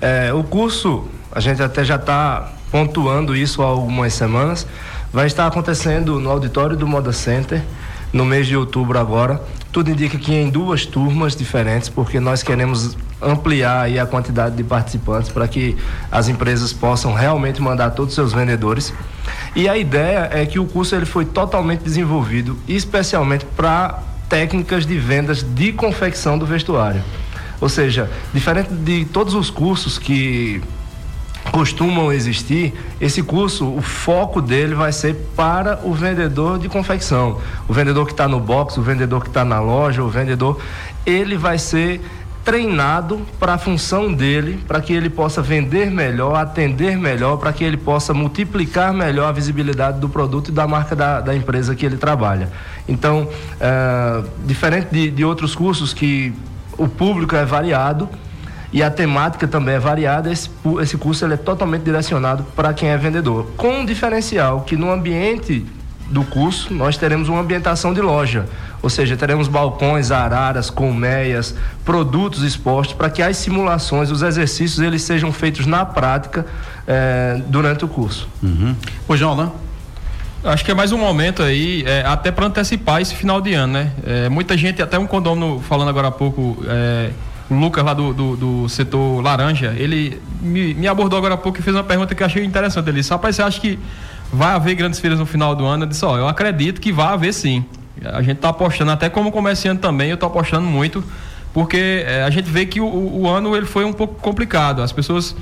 É, 0.00 0.32
o 0.32 0.42
curso, 0.42 1.06
a 1.30 1.38
gente 1.38 1.62
até 1.62 1.84
já 1.84 1.94
está 1.94 2.57
pontuando 2.70 3.36
isso 3.36 3.62
há 3.62 3.66
algumas 3.66 4.12
semanas, 4.14 4.66
vai 5.12 5.26
estar 5.26 5.46
acontecendo 5.46 6.20
no 6.20 6.30
auditório 6.30 6.76
do 6.76 6.86
Moda 6.86 7.12
Center 7.12 7.62
no 8.12 8.24
mês 8.24 8.46
de 8.46 8.56
outubro 8.56 8.98
agora. 8.98 9.42
Tudo 9.70 9.90
indica 9.90 10.16
que 10.18 10.34
em 10.34 10.48
duas 10.48 10.86
turmas 10.86 11.36
diferentes, 11.36 11.88
porque 11.88 12.18
nós 12.18 12.42
queremos 12.42 12.96
ampliar 13.20 13.82
aí 13.82 13.98
a 13.98 14.06
quantidade 14.06 14.56
de 14.56 14.64
participantes 14.64 15.30
para 15.30 15.46
que 15.46 15.76
as 16.10 16.28
empresas 16.28 16.72
possam 16.72 17.12
realmente 17.12 17.60
mandar 17.60 17.90
todos 17.90 18.10
os 18.10 18.14
seus 18.14 18.32
vendedores. 18.32 18.92
E 19.54 19.68
a 19.68 19.76
ideia 19.76 20.30
é 20.32 20.46
que 20.46 20.58
o 20.58 20.64
curso 20.64 20.94
ele 20.94 21.06
foi 21.06 21.24
totalmente 21.24 21.82
desenvolvido 21.82 22.56
especialmente 22.66 23.44
para 23.56 23.98
técnicas 24.28 24.86
de 24.86 24.98
vendas 24.98 25.42
de 25.42 25.72
confecção 25.72 26.38
do 26.38 26.46
vestuário. 26.46 27.02
Ou 27.60 27.68
seja, 27.68 28.08
diferente 28.32 28.72
de 28.72 29.04
todos 29.06 29.34
os 29.34 29.50
cursos 29.50 29.98
que 29.98 30.62
costumam 31.50 32.12
existir, 32.12 32.74
esse 33.00 33.22
curso, 33.22 33.66
o 33.66 33.80
foco 33.80 34.40
dele 34.40 34.74
vai 34.74 34.92
ser 34.92 35.14
para 35.36 35.80
o 35.82 35.92
vendedor 35.92 36.58
de 36.58 36.68
confecção. 36.68 37.40
O 37.68 37.72
vendedor 37.72 38.06
que 38.06 38.12
está 38.12 38.28
no 38.28 38.40
box, 38.40 38.78
o 38.78 38.82
vendedor 38.82 39.22
que 39.22 39.28
está 39.28 39.44
na 39.44 39.60
loja, 39.60 40.02
o 40.02 40.08
vendedor, 40.08 40.60
ele 41.06 41.36
vai 41.36 41.58
ser 41.58 42.00
treinado 42.44 43.20
para 43.38 43.54
a 43.54 43.58
função 43.58 44.10
dele, 44.10 44.58
para 44.66 44.80
que 44.80 44.92
ele 44.92 45.10
possa 45.10 45.42
vender 45.42 45.90
melhor, 45.90 46.34
atender 46.34 46.96
melhor, 46.96 47.36
para 47.36 47.52
que 47.52 47.62
ele 47.62 47.76
possa 47.76 48.14
multiplicar 48.14 48.92
melhor 48.94 49.28
a 49.28 49.32
visibilidade 49.32 50.00
do 50.00 50.08
produto 50.08 50.48
e 50.48 50.52
da 50.52 50.66
marca 50.66 50.96
da, 50.96 51.20
da 51.20 51.36
empresa 51.36 51.74
que 51.74 51.84
ele 51.84 51.98
trabalha. 51.98 52.50
Então, 52.88 53.28
é, 53.60 54.22
diferente 54.46 54.88
de, 54.90 55.10
de 55.10 55.24
outros 55.26 55.54
cursos 55.54 55.92
que 55.92 56.32
o 56.78 56.88
público 56.88 57.36
é 57.36 57.44
variado, 57.44 58.08
e 58.72 58.82
a 58.82 58.90
temática 58.90 59.46
também 59.46 59.74
é 59.74 59.78
variada. 59.78 60.30
Esse, 60.30 60.50
esse 60.80 60.96
curso 60.96 61.24
ele 61.24 61.34
é 61.34 61.36
totalmente 61.36 61.82
direcionado 61.82 62.44
para 62.54 62.72
quem 62.72 62.88
é 62.88 62.96
vendedor, 62.96 63.52
com 63.56 63.80
um 63.80 63.84
diferencial 63.84 64.62
que 64.62 64.76
no 64.76 64.90
ambiente 64.90 65.66
do 66.08 66.24
curso 66.24 66.72
nós 66.72 66.96
teremos 66.96 67.28
uma 67.28 67.40
ambientação 67.40 67.92
de 67.92 68.00
loja, 68.00 68.46
ou 68.82 68.88
seja, 68.88 69.16
teremos 69.16 69.48
balcões, 69.48 70.10
araras, 70.10 70.70
colmeias, 70.70 71.54
produtos 71.84 72.42
expostos 72.42 72.96
para 72.96 73.10
que 73.10 73.22
as 73.22 73.36
simulações, 73.36 74.10
os 74.10 74.22
exercícios 74.22 74.80
eles 74.80 75.02
sejam 75.02 75.32
feitos 75.32 75.66
na 75.66 75.84
prática 75.84 76.46
eh, 76.86 77.42
durante 77.48 77.84
o 77.84 77.88
curso. 77.88 78.28
Uhum. 78.42 78.74
Pois 79.06 79.20
não, 79.20 79.36
né? 79.36 79.50
Acho 80.44 80.64
que 80.64 80.70
é 80.70 80.74
mais 80.74 80.92
um 80.92 80.98
momento 80.98 81.42
aí, 81.42 81.82
é, 81.84 82.04
até 82.06 82.30
para 82.30 82.46
antecipar 82.46 83.02
esse 83.02 83.14
final 83.14 83.40
de 83.40 83.54
ano, 83.54 83.72
né? 83.72 83.92
É, 84.06 84.28
muita 84.28 84.56
gente, 84.56 84.80
até 84.80 84.96
um 84.96 85.06
condomínio 85.06 85.60
falando 85.60 85.88
agora 85.88 86.08
há 86.08 86.12
pouco, 86.12 86.62
é, 86.68 87.10
o 87.50 87.54
Lucas 87.54 87.84
lá 87.84 87.94
do, 87.94 88.12
do, 88.12 88.36
do, 88.36 88.68
setor 88.68 89.22
laranja, 89.22 89.74
ele 89.76 90.20
me, 90.40 90.74
me, 90.74 90.86
abordou 90.86 91.18
agora 91.18 91.34
há 91.34 91.36
pouco 91.36 91.58
e 91.58 91.62
fez 91.62 91.74
uma 91.74 91.84
pergunta 91.84 92.14
que 92.14 92.22
eu 92.22 92.26
achei 92.26 92.44
interessante. 92.44 92.88
Ele 92.88 92.98
disse, 92.98 93.10
rapaz, 93.10 93.36
você 93.36 93.42
acha 93.42 93.60
que 93.60 93.78
vai 94.32 94.54
haver 94.54 94.74
grandes 94.74 95.00
feiras 95.00 95.18
no 95.18 95.24
final 95.24 95.54
do 95.54 95.64
ano? 95.64 95.84
Eu 95.84 95.88
disse, 95.88 96.04
ó, 96.04 96.16
eu 96.18 96.28
acredito 96.28 96.80
que 96.80 96.92
vai 96.92 97.06
haver 97.06 97.32
sim. 97.32 97.64
A 98.04 98.20
gente 98.22 98.36
está 98.36 98.50
apostando, 98.50 98.90
até 98.90 99.08
como 99.08 99.32
comerciante 99.32 99.80
também, 99.80 100.10
eu 100.10 100.14
estou 100.14 100.28
apostando 100.28 100.66
muito, 100.66 101.02
porque 101.52 102.04
é, 102.06 102.22
a 102.22 102.30
gente 102.30 102.48
vê 102.50 102.66
que 102.66 102.80
o, 102.80 102.86
o, 102.86 103.28
ano 103.28 103.56
ele 103.56 103.66
foi 103.66 103.84
um 103.84 103.92
pouco 103.92 104.20
complicado. 104.20 104.82
As 104.82 104.92
pessoas, 104.92 105.34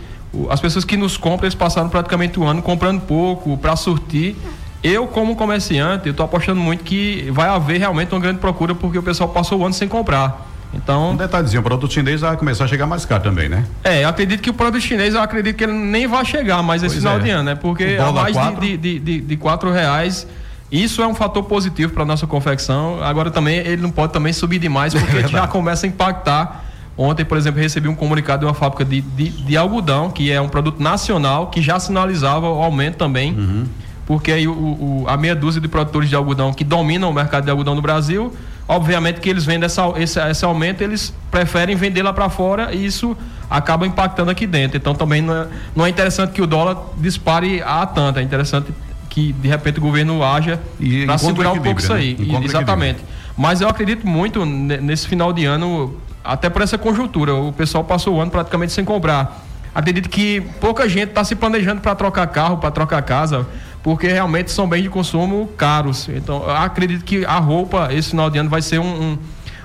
as 0.49 0.61
pessoas 0.61 0.85
que 0.85 0.97
nos 0.97 1.17
compram, 1.17 1.47
eles 1.47 1.55
passaram 1.55 1.89
praticamente 1.89 2.39
o 2.39 2.45
ano 2.45 2.63
comprando 2.63 3.01
pouco 3.01 3.59
para 3.59 3.75
surtir. 3.75 4.37
Eu, 4.83 5.09
como 5.09 5.35
comerciante, 5.35 6.07
eu 6.07 6.13
estou 6.13 6.25
apostando 6.25 6.61
muito 6.61 6.85
que 6.85 7.29
vai 7.33 7.49
haver 7.49 7.79
realmente 7.79 8.15
uma 8.15 8.21
grande 8.21 8.39
procura, 8.39 8.75
porque 8.75 8.97
o 8.97 9.03
pessoal 9.03 9.29
passou 9.29 9.61
o 9.61 9.65
ano 9.65 9.75
sem 9.75 9.89
comprar. 9.89 10.56
Então, 10.77 11.13
um 11.13 11.17
detalhezinho, 11.17 11.61
o 11.61 11.65
produto 11.65 11.93
chinês 11.93 12.21
vai 12.21 12.37
começar 12.37 12.65
a 12.65 12.69
chegar 12.69 12.87
mais 12.87 13.05
caro 13.05 13.23
também, 13.23 13.49
né? 13.49 13.65
É, 13.83 14.05
eu 14.05 14.09
acredito 14.09 14.43
que 14.43 14.51
o 14.51 14.55
produto 14.55 14.83
chinês, 14.83 15.15
eu 15.15 15.21
acredito 15.21 15.57
que 15.57 15.65
ele 15.65 15.73
nem 15.73 16.07
vai 16.07 16.25
chegar 16.25 16.63
mais 16.63 16.83
esse 16.83 16.97
final 16.97 17.17
é. 17.17 17.21
de 17.21 17.31
ano, 17.31 17.43
né? 17.45 17.55
Porque 17.55 17.97
a 17.99 18.13
mais 18.13 18.37
quatro. 18.37 18.61
De, 18.61 18.77
de, 18.77 18.99
de, 18.99 19.21
de 19.21 19.37
quatro 19.37 19.73
reais, 19.73 20.27
isso 20.71 21.03
é 21.03 21.07
um 21.07 21.15
fator 21.15 21.43
positivo 21.45 21.93
para 21.93 22.05
nossa 22.05 22.27
confecção. 22.27 23.03
Agora 23.03 23.31
também 23.31 23.59
ele 23.59 23.81
não 23.81 23.91
pode 23.91 24.13
também 24.13 24.33
subir 24.33 24.59
demais, 24.59 24.93
porque 24.95 25.17
é 25.17 25.29
já 25.29 25.47
começa 25.47 25.87
a 25.87 25.89
impactar. 25.89 26.65
Ontem, 26.99 27.25
por 27.25 27.37
exemplo, 27.37 27.61
recebi 27.61 27.89
um 27.89 27.95
comunicado 27.95 28.41
de 28.41 28.47
uma 28.47 28.55
fábrica 28.55 28.85
de, 28.85 29.03
de, 29.03 29.29
de, 29.29 29.57
algodão, 29.57 30.11
que 30.11 30.33
é 30.33 30.41
um 30.41 30.49
produto 30.49 30.83
nacional, 30.83 31.49
que 31.49 31.61
já 31.61 31.79
sinalizava 31.79 32.49
o 32.49 32.63
aumento 32.63 32.97
também. 32.97 33.35
Uhum. 33.35 33.67
Porque 34.07 34.33
aí 34.33 34.49
o, 34.49 34.53
o, 34.53 35.05
a 35.07 35.17
meia 35.17 35.35
dúzia 35.35 35.61
de 35.61 35.69
produtores 35.69 36.09
de 36.09 36.17
algodão 36.17 36.55
que 36.55 36.65
dominam 36.65 37.11
o 37.11 37.13
mercado 37.13 37.45
de 37.45 37.51
algodão 37.51 37.75
no 37.75 37.83
Brasil 37.83 38.33
obviamente 38.69 39.21
que 39.21 39.29
eles 39.29 39.45
vendem 39.45 39.67
essa, 39.67 39.93
esse, 39.97 40.21
esse 40.21 40.45
aumento, 40.45 40.83
eles 40.83 41.15
preferem 41.31 41.77
vender 41.77 42.03
lá 42.03 42.13
para 42.13 42.29
fora 42.29 42.75
e 42.75 42.85
isso 42.85 43.17
acaba 43.49 43.87
impactando 43.87 44.31
aqui 44.31 44.47
dentro. 44.47 44.77
Então 44.77 44.95
também 44.95 45.23
não 45.23 45.35
é, 45.35 45.47
não 45.75 45.87
é 45.87 45.89
interessante 45.89 46.33
que 46.33 46.43
o 46.43 46.47
dólar 46.47 46.77
dispare 46.99 47.63
a 47.63 47.87
tanto, 47.87 48.19
é 48.19 48.23
interessante 48.23 48.73
que 49.09 49.33
de 49.33 49.49
repente 49.49 49.79
o 49.79 49.83
governo 49.83 50.23
haja 50.23 50.61
para 51.07 51.19
segurar 51.19 51.53
um 51.53 51.61
pouco 51.61 51.81
isso 51.81 51.93
né? 51.95 52.01
aí. 52.01 52.17
Né? 52.19 52.41
Exatamente. 52.45 52.99
Mas 53.37 53.61
eu 53.61 53.69
acredito 53.69 54.07
muito 54.07 54.45
nesse 54.45 55.07
final 55.07 55.33
de 55.33 55.45
ano, 55.45 55.97
até 56.25 56.49
por 56.49 56.63
essa 56.63 56.79
conjuntura. 56.79 57.35
O 57.35 57.53
pessoal 57.53 57.85
passou 57.85 58.17
o 58.17 58.21
ano 58.21 58.31
praticamente 58.31 58.73
sem 58.73 58.85
comprar. 58.85 59.43
Acredito 59.75 60.09
que 60.09 60.41
pouca 60.59 60.89
gente 60.89 61.11
está 61.11 61.23
se 61.23 61.35
planejando 61.35 61.83
para 61.83 61.95
trocar 61.95 62.27
carro, 62.29 62.57
para 62.57 62.71
trocar 62.71 63.03
casa 63.03 63.47
porque 63.87 64.09
realmente 64.09 64.51
são 64.51 64.69
bens 64.69 64.83
de 64.83 64.89
consumo 64.89 65.47
caros. 65.57 66.09
Então, 66.09 66.45
acredito 66.51 67.05
que 67.05 67.25
a 67.25 67.39
roupa, 67.39 67.89
esse 67.93 68.11
final 68.11 68.29
de 68.29 68.37
ano, 68.37 68.51
vai 68.51 68.61
ser 68.61 68.81
um, 68.81 69.17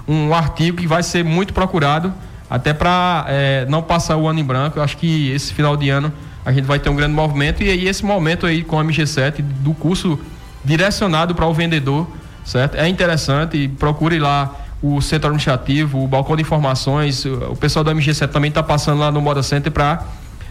um, 0.08 0.28
um 0.28 0.36
artigo 0.36 0.78
que 0.78 0.86
vai 0.86 1.02
ser 1.02 1.26
muito 1.26 1.56
procurado, 1.56 2.14
até 2.48 2.72
para 2.72 3.26
é, 3.28 3.66
não 3.68 3.82
passar 3.82 4.18
o 4.18 4.28
ano 4.28 4.40
em 4.40 4.44
branco. 4.44 4.78
Eu 4.78 4.84
acho 4.84 4.96
que 4.96 5.32
esse 5.32 5.52
final 5.56 5.76
de 5.76 5.90
ano 5.90 6.14
a 6.46 6.52
gente 6.52 6.66
vai 6.66 6.78
ter 6.78 6.88
um 6.92 6.96
grande 6.96 7.16
movimento, 7.16 7.64
e 7.64 7.72
aí 7.72 7.88
esse 7.88 8.06
momento 8.06 8.46
aí 8.46 8.64
com 8.64 8.80
a 8.80 8.84
MG7, 8.86 9.42
do 9.42 9.74
curso 9.74 10.20
direcionado 10.64 11.34
para 11.34 11.48
o 11.48 11.54
vendedor, 11.56 12.08
certo? 12.46 12.76
É 12.76 12.88
interessante, 12.88 13.68
procure 13.80 14.20
lá 14.20 14.54
o 14.84 15.02
centro 15.02 15.30
administrativo, 15.30 16.04
o 16.04 16.08
balcão 16.08 16.36
de 16.36 16.44
informações, 16.44 17.26
o 17.26 17.56
pessoal 17.56 17.84
da 17.84 17.92
MG7 17.92 18.28
também 18.28 18.50
está 18.50 18.62
passando 18.62 19.00
lá 19.00 19.12
no 19.12 19.20
Moda 19.20 19.42
Center 19.42 19.72
para 19.72 20.06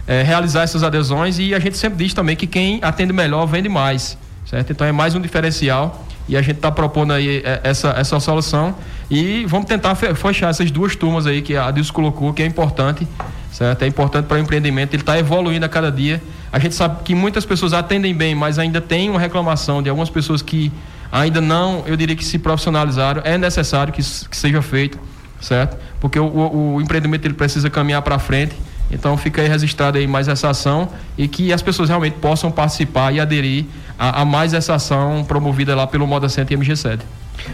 é, 0.06 0.22
realizar 0.22 0.62
essas 0.62 0.82
adesões 0.82 1.38
e 1.38 1.54
a 1.54 1.58
gente 1.58 1.76
sempre 1.76 2.04
diz 2.04 2.14
também 2.14 2.36
que 2.36 2.46
quem 2.46 2.80
atende 2.82 3.12
melhor 3.12 3.46
vende 3.46 3.68
mais, 3.68 4.16
certo? 4.46 4.72
Então 4.72 4.86
é 4.86 4.92
mais 4.92 5.14
um 5.14 5.20
diferencial 5.20 6.04
e 6.28 6.36
a 6.36 6.42
gente 6.42 6.56
está 6.56 6.70
propondo 6.70 7.12
aí 7.12 7.42
é, 7.44 7.60
essa, 7.64 7.90
essa 7.90 8.18
solução 8.20 8.74
e 9.10 9.44
vamos 9.46 9.66
tentar 9.66 9.94
fechar 9.94 10.50
essas 10.50 10.70
duas 10.70 10.94
turmas 10.94 11.26
aí 11.26 11.42
que 11.42 11.56
a 11.56 11.70
Deus 11.70 11.90
colocou, 11.90 12.32
que 12.32 12.42
é 12.42 12.46
importante, 12.46 13.06
certo? 13.52 13.82
É 13.82 13.86
importante 13.86 14.26
para 14.26 14.36
o 14.36 14.40
empreendimento, 14.40 14.94
ele 14.94 15.02
está 15.02 15.18
evoluindo 15.18 15.66
a 15.66 15.68
cada 15.68 15.90
dia. 15.90 16.22
A 16.52 16.58
gente 16.58 16.74
sabe 16.74 17.02
que 17.02 17.14
muitas 17.14 17.44
pessoas 17.44 17.72
atendem 17.72 18.14
bem, 18.14 18.34
mas 18.34 18.58
ainda 18.58 18.80
tem 18.80 19.10
uma 19.10 19.18
reclamação 19.18 19.82
de 19.82 19.88
algumas 19.88 20.08
pessoas 20.08 20.42
que 20.42 20.72
ainda 21.10 21.40
não, 21.40 21.82
eu 21.86 21.96
diria 21.96 22.14
que 22.14 22.24
se 22.24 22.38
profissionalizaram. 22.38 23.22
É 23.24 23.36
necessário 23.36 23.92
que, 23.92 24.02
que 24.02 24.36
seja 24.36 24.62
feito, 24.62 24.98
certo? 25.40 25.76
Porque 26.00 26.18
o, 26.18 26.26
o, 26.26 26.74
o 26.74 26.80
empreendimento 26.80 27.26
ele 27.26 27.34
precisa 27.34 27.68
caminhar 27.68 28.02
para 28.02 28.18
frente 28.18 28.54
então 28.90 29.16
fica 29.16 29.42
aí 29.42 29.48
registrada 29.48 29.98
aí 29.98 30.06
mais 30.06 30.28
essa 30.28 30.50
ação 30.50 30.88
e 31.16 31.28
que 31.28 31.52
as 31.52 31.62
pessoas 31.62 31.88
realmente 31.88 32.14
possam 32.14 32.50
participar 32.50 33.12
e 33.12 33.20
aderir 33.20 33.64
a, 33.98 34.22
a 34.22 34.24
mais 34.24 34.54
essa 34.54 34.74
ação 34.74 35.24
promovida 35.26 35.74
lá 35.74 35.86
pelo 35.86 36.06
Moda 36.06 36.28
Center 36.28 36.58
e 36.58 36.60
MG7. 36.60 37.00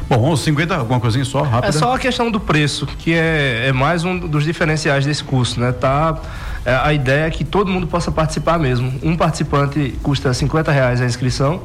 Bom, 0.09 0.35
50, 0.35 0.75
alguma 0.75 0.99
coisinha 0.99 1.25
só, 1.25 1.43
rápida? 1.43 1.69
É 1.69 1.73
só 1.73 1.95
a 1.95 1.99
questão 1.99 2.31
do 2.31 2.41
preço, 2.41 2.87
que 2.87 3.13
é, 3.13 3.69
é 3.69 3.73
mais 3.73 4.05
um 4.05 4.19
dos 4.19 4.45
diferenciais 4.45 5.05
desse 5.05 5.23
curso, 5.23 5.61
né? 5.61 5.73
Tá, 5.73 6.19
é, 6.65 6.75
a 6.75 6.93
ideia 6.93 7.27
é 7.27 7.31
que 7.31 7.45
todo 7.45 7.71
mundo 7.71 7.87
possa 7.87 8.11
participar 8.11 8.59
mesmo. 8.59 8.93
Um 9.03 9.17
participante 9.17 9.95
custa 10.03 10.33
50 10.33 10.73
reais 10.73 11.01
a 11.01 11.05
inscrição 11.05 11.63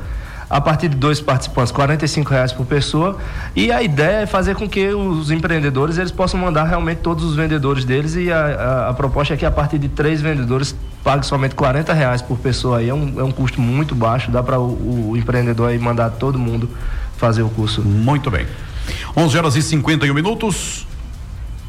a 0.52 0.60
partir 0.60 0.90
de 0.90 0.98
dois 0.98 1.22
participantes, 1.22 1.72
R$ 2.14 2.24
reais 2.30 2.52
por 2.52 2.66
pessoa. 2.66 3.18
E 3.56 3.72
a 3.72 3.82
ideia 3.82 4.18
é 4.18 4.26
fazer 4.26 4.54
com 4.54 4.68
que 4.68 4.90
os 4.90 5.32
empreendedores 5.32 5.98
eles 5.98 6.12
possam 6.12 6.38
mandar 6.38 6.66
realmente 6.66 6.98
todos 6.98 7.24
os 7.24 7.36
vendedores 7.36 7.86
deles 7.86 8.16
e 8.16 8.30
a, 8.30 8.38
a, 8.38 8.90
a 8.90 8.94
proposta 8.94 9.34
é 9.34 9.38
que 9.38 9.46
a 9.46 9.52
partir 9.52 9.80
de 9.80 9.88
três 9.88 10.22
vendedores 10.22 10.76
pague 11.04 11.26
somente 11.26 11.56
40 11.56 11.94
reais 11.94 12.22
por 12.22 12.38
pessoa 12.38 12.80
aí 12.80 12.90
é 12.90 12.94
um, 12.94 13.20
é 13.20 13.24
um 13.24 13.32
custo 13.32 13.62
muito 13.62 13.96
baixo, 13.96 14.30
dá 14.30 14.44
para 14.44 14.60
o, 14.60 15.12
o 15.12 15.18
empreendedor 15.18 15.70
aí 15.70 15.80
mandar 15.80 16.10
todo 16.12 16.38
mundo 16.38 16.70
fazer 17.16 17.44
o 17.44 17.50
curso. 17.50 17.82
Muito 17.82 18.30
bem. 18.30 18.46
11 19.16 19.38
horas 19.38 19.56
e 19.56 19.62
51 19.62 20.14
minutos. 20.14 20.86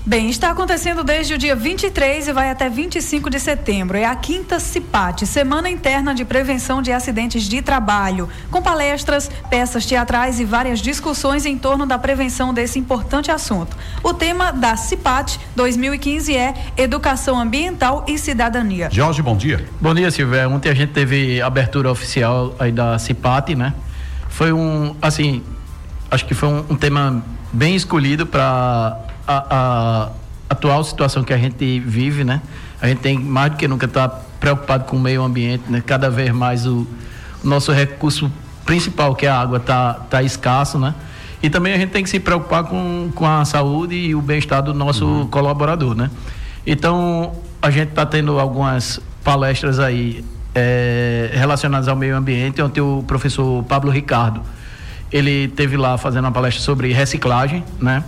Bem, 0.05 0.29
está 0.31 0.51
acontecendo 0.51 1.05
desde 1.05 1.35
o 1.35 1.39
dia 1.39 1.55
23 1.55 2.27
e 2.27 2.33
vai 2.33 2.51
até 2.51 2.69
25 2.69 3.31
de 3.31 3.39
setembro. 3.39 3.97
É 3.97 4.05
a 4.05 4.17
quinta 4.17 4.59
CIPAT, 4.59 5.25
Semana 5.25 5.71
Interna 5.71 6.13
de 6.13 6.25
Prevenção 6.25 6.83
de 6.83 6.91
Acidentes 6.91 7.45
de 7.45 7.63
Trabalho, 7.63 8.29
com 8.51 8.61
palestras, 8.61 9.31
peças 9.49 9.87
teatrais 9.87 10.41
e 10.41 10.45
várias 10.45 10.81
discussões 10.81 11.47
em 11.47 11.57
torno 11.57 11.87
da 11.87 12.01
prevenção 12.01 12.53
desse 12.53 12.81
importante 12.81 13.31
assunto. 13.31 13.77
O 14.03 14.13
tema 14.13 14.51
da 14.51 14.77
CIPAT 14.77 15.39
2015 15.55 16.37
é 16.37 16.53
Educação 16.77 17.39
Ambiental 17.39 18.05
e 18.09 18.19
Cidadania. 18.19 18.89
Jorge, 18.91 19.23
bom 19.23 19.37
dia. 19.37 19.65
Bom 19.81 19.95
dia, 19.95 20.11
Silvia. 20.11 20.49
Ontem 20.49 20.69
a 20.69 20.75
gente 20.75 20.91
teve 20.91 21.41
abertura 21.41 21.89
oficial 21.89 22.57
aí 22.59 22.73
da 22.73 22.99
CIPAT, 22.99 23.55
né? 23.55 23.73
Foi 24.29 24.53
um, 24.53 24.97
assim, 25.01 25.45
acho 26.11 26.27
que 26.27 26.35
foi 26.35 26.49
um, 26.49 26.65
um 26.71 26.77
tema 26.77 27.23
bem 27.53 27.77
escolhido 27.77 28.27
para 28.27 29.12
a, 29.27 29.45
a, 29.51 30.09
atual 30.51 30.83
situação 30.85 31.23
que 31.23 31.33
a 31.33 31.39
gente 31.39 31.81
vive, 31.81 32.25
né? 32.25 32.41
A 32.81 32.89
gente 32.89 32.99
tem 32.99 33.19
mais 33.19 33.53
do 33.53 33.57
que 33.57 33.67
nunca 33.67 33.87
estar 33.87 34.09
tá 34.09 34.21
preocupado 34.41 34.85
com 34.85 34.97
o 34.97 35.01
meio 35.01 35.23
ambiente, 35.23 35.65
né? 35.69 35.83
Cada 35.85 36.11
vez 36.11 36.33
mais 36.33 36.67
o, 36.67 36.87
o 37.43 37.49
nosso 37.49 37.73
recurso 37.73 38.31
principal, 38.65 39.15
que 39.15 39.27
é 39.27 39.31
a 39.31 39.41
água, 39.41 39.59
está 39.59 39.95
tá 39.95 40.23
escasso, 40.23 40.79
né? 40.79 40.95
E 41.43 41.51
também 41.51 41.73
a 41.73 41.77
gente 41.77 41.91
tem 41.91 42.05
que 42.05 42.11
se 42.11 42.21
preocupar 42.21 42.65
com, 42.65 43.11
com 43.15 43.27
a 43.27 43.45
saúde 43.45 43.95
e 43.95 44.15
o 44.15 44.23
bem-estar 44.23 44.63
do 44.63 44.73
nosso 44.73 45.05
uhum. 45.05 45.27
colaborador, 45.27 45.95
né? 45.95 46.11
Então, 46.65 47.33
a 47.61 47.71
gente 47.71 47.89
está 47.89 48.07
tendo 48.07 48.39
algumas 48.39 49.01
palestras 49.25 49.81
aí 49.81 50.25
é, 50.55 51.31
relacionadas 51.33 51.89
ao 51.89 51.97
meio 51.97 52.17
ambiente, 52.17 52.63
onde 52.63 52.81
o 52.81 53.03
professor 53.07 53.65
Pablo 53.65 53.91
Ricardo, 53.91 54.41
ele 55.11 55.49
teve 55.49 55.77
lá 55.77 55.99
fazendo 55.99 56.25
uma 56.25 56.33
palestra 56.33 56.63
sobre 56.63 56.93
reciclagem, 56.93 57.65
né? 57.81 58.05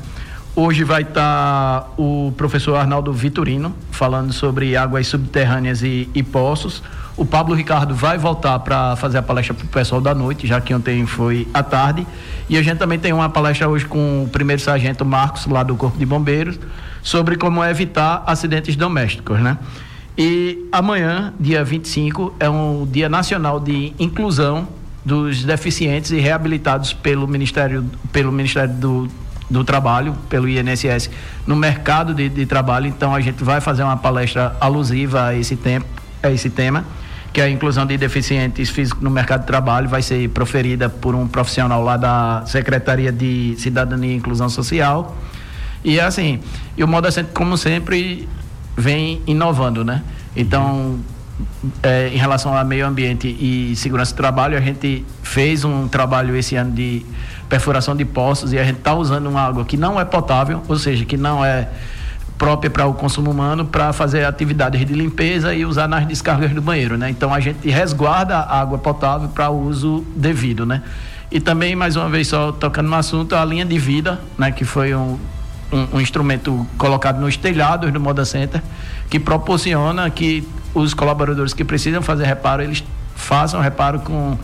Hoje 0.57 0.85
vai 0.85 1.03
estar 1.03 1.81
tá 1.81 1.89
o 1.99 2.33
professor 2.37 2.77
Arnaldo 2.77 3.13
Vitorino 3.13 3.75
falando 3.91 4.33
sobre 4.33 4.77
águas 4.77 5.09
subterrâneas 5.09 5.83
e, 5.83 6.09
e 6.15 6.23
poços. 6.23 6.81
O 7.17 7.25
Pablo 7.27 7.57
Ricardo 7.57 7.93
vai 7.93 8.19
voltar 8.19 8.61
para 8.61 8.95
fazer 8.95 9.19
a 9.19 9.23
palestra 9.23 9.53
para 9.53 9.65
o 9.65 9.69
pessoal 9.69 10.01
da 10.01 10.15
noite, 10.15 10.47
já 10.47 10.61
que 10.61 10.73
ontem 10.73 11.05
foi 11.07 11.49
à 11.53 11.61
tarde. 11.61 12.07
E 12.49 12.57
a 12.57 12.63
gente 12.63 12.79
também 12.79 13.01
tem 13.01 13.13
uma 13.13 13.29
palestra 13.29 13.69
hoje 13.69 13.85
com 13.85 14.23
o 14.23 14.29
primeiro 14.29 14.63
sargento 14.63 15.05
Marcos, 15.05 15.45
lá 15.47 15.65
do 15.65 15.75
Corpo 15.75 15.99
de 15.99 16.07
Bombeiros, 16.07 16.57
sobre 17.03 17.35
como 17.35 17.65
evitar 17.65 18.23
acidentes 18.25 18.77
domésticos, 18.77 19.41
né? 19.41 19.59
E 20.17 20.69
amanhã, 20.71 21.35
dia 21.39 21.65
25, 21.65 22.33
é 22.39 22.49
um 22.49 22.87
dia 22.89 23.09
nacional 23.09 23.59
de 23.59 23.93
inclusão 23.99 24.69
dos 25.05 25.43
deficientes 25.43 26.13
e 26.13 26.21
reabilitados 26.21 26.93
pelo 26.93 27.27
Ministério, 27.27 27.85
pelo 28.13 28.31
Ministério 28.31 28.73
do 28.73 29.09
do 29.49 29.63
trabalho 29.65 30.15
pelo 30.29 30.49
INSS 30.49 31.11
no 31.47 31.55
mercado 31.55 32.15
de, 32.15 32.29
de, 32.29 32.47
trabalho. 32.47 32.87
Então 32.87 33.15
a 33.15 33.21
gente 33.21 33.45
vai 33.45 33.61
fazer 33.61 33.83
uma 33.83 33.97
palestra 33.97 34.57
alusiva 34.61 35.27
a 35.27 35.35
esse 35.35 35.57
tempo, 35.57 35.87
a 36.23 36.31
esse 36.31 36.51
tema, 36.51 36.85
que 37.33 37.41
é 37.41 37.45
a 37.45 37.51
inclusão 37.51 37.85
de 37.85 37.97
deficientes 37.97 38.71
físicos 38.71 39.03
no 39.03 39.11
mercado 39.11 39.41
de 39.41 39.47
trabalho, 39.47 39.89
vai 39.89 40.03
ser 40.03 40.29
proferida 40.31 40.89
por 40.89 41.15
um 41.15 41.27
profissional 41.27 41.83
lá 41.83 41.97
da 41.97 42.43
Secretaria 42.47 43.13
de 43.13 43.55
Cidadania 43.59 44.13
e 44.13 44.17
Inclusão 44.17 44.49
Social. 44.49 45.17
E 45.85 46.01
assim, 46.01 46.41
e 46.77 46.83
o 46.83 46.89
Moda 46.89 47.11
Centro, 47.11 47.33
como 47.35 47.59
sempre, 47.59 48.29
vem 48.77 49.21
inovando, 49.27 49.85
né? 49.85 50.03
Então, 50.35 50.99
é, 51.83 52.09
em 52.09 52.17
relação 52.17 52.57
ao 52.57 52.65
meio 52.65 52.87
ambiente 52.87 53.29
e 53.29 53.75
segurança 53.77 54.13
do 54.13 54.17
trabalho, 54.17 54.57
a 54.57 54.61
gente 54.61 55.05
fez 55.23 55.65
um 55.65 55.89
trabalho 55.89 56.37
esse 56.37 56.57
ano 56.57 56.73
de 56.73 57.05
perfuração 57.49 57.97
de 57.97 58.05
poços 58.05 58.53
e 58.53 58.59
a 58.59 58.65
gente 58.65 58.79
está 58.79 58.95
usando 58.95 59.27
uma 59.29 59.41
água 59.41 59.65
que 59.65 59.77
não 59.77 60.01
é 60.01 60.05
potável, 60.05 60.63
ou 60.69 60.77
seja, 60.77 61.05
que 61.05 61.17
não 61.17 61.45
é 61.45 61.69
própria 62.39 62.71
para 62.71 62.87
o 62.87 62.95
consumo 62.95 63.31
humano 63.31 63.65
para 63.65 63.93
fazer 63.93 64.25
atividades 64.25 64.85
de 64.85 64.93
limpeza 64.93 65.55
e 65.55 65.65
usar 65.65 65.89
nas 65.89 66.07
descargas 66.07 66.53
do 66.53 66.61
banheiro, 66.61 66.97
né? 66.97 67.09
Então 67.09 67.33
a 67.33 67.41
gente 67.41 67.69
resguarda 67.69 68.37
a 68.37 68.61
água 68.61 68.79
potável 68.79 69.29
para 69.29 69.51
uso 69.51 70.05
devido, 70.17 70.67
né? 70.67 70.83
E 71.31 71.41
também 71.41 71.75
mais 71.75 71.97
uma 71.97 72.09
vez 72.09 72.29
só 72.29 72.53
tocando 72.53 72.89
no 72.89 72.97
assunto 72.97 73.35
a 73.35 73.45
linha 73.45 73.65
de 73.65 73.79
vida, 73.79 74.21
né? 74.37 74.51
Que 74.51 74.65
foi 74.65 74.95
um, 74.95 75.19
um, 75.73 75.97
um 75.97 76.01
instrumento 76.01 76.67
colocado 76.77 77.21
nos 77.21 77.37
telhados 77.37 77.93
do 77.93 78.01
Moda 78.01 78.25
Center 78.25 78.61
que 79.09 79.21
proporciona 79.21 80.11
que 80.11 80.47
os 80.75 80.93
colaboradores 80.93 81.55
que 81.55 81.65
precisam 81.65 82.03
fazer 82.03 82.25
reparo 82.25 82.63
eles 82.63 82.85
façam 83.15 83.61
reparo 83.61 84.01
com 84.01 84.37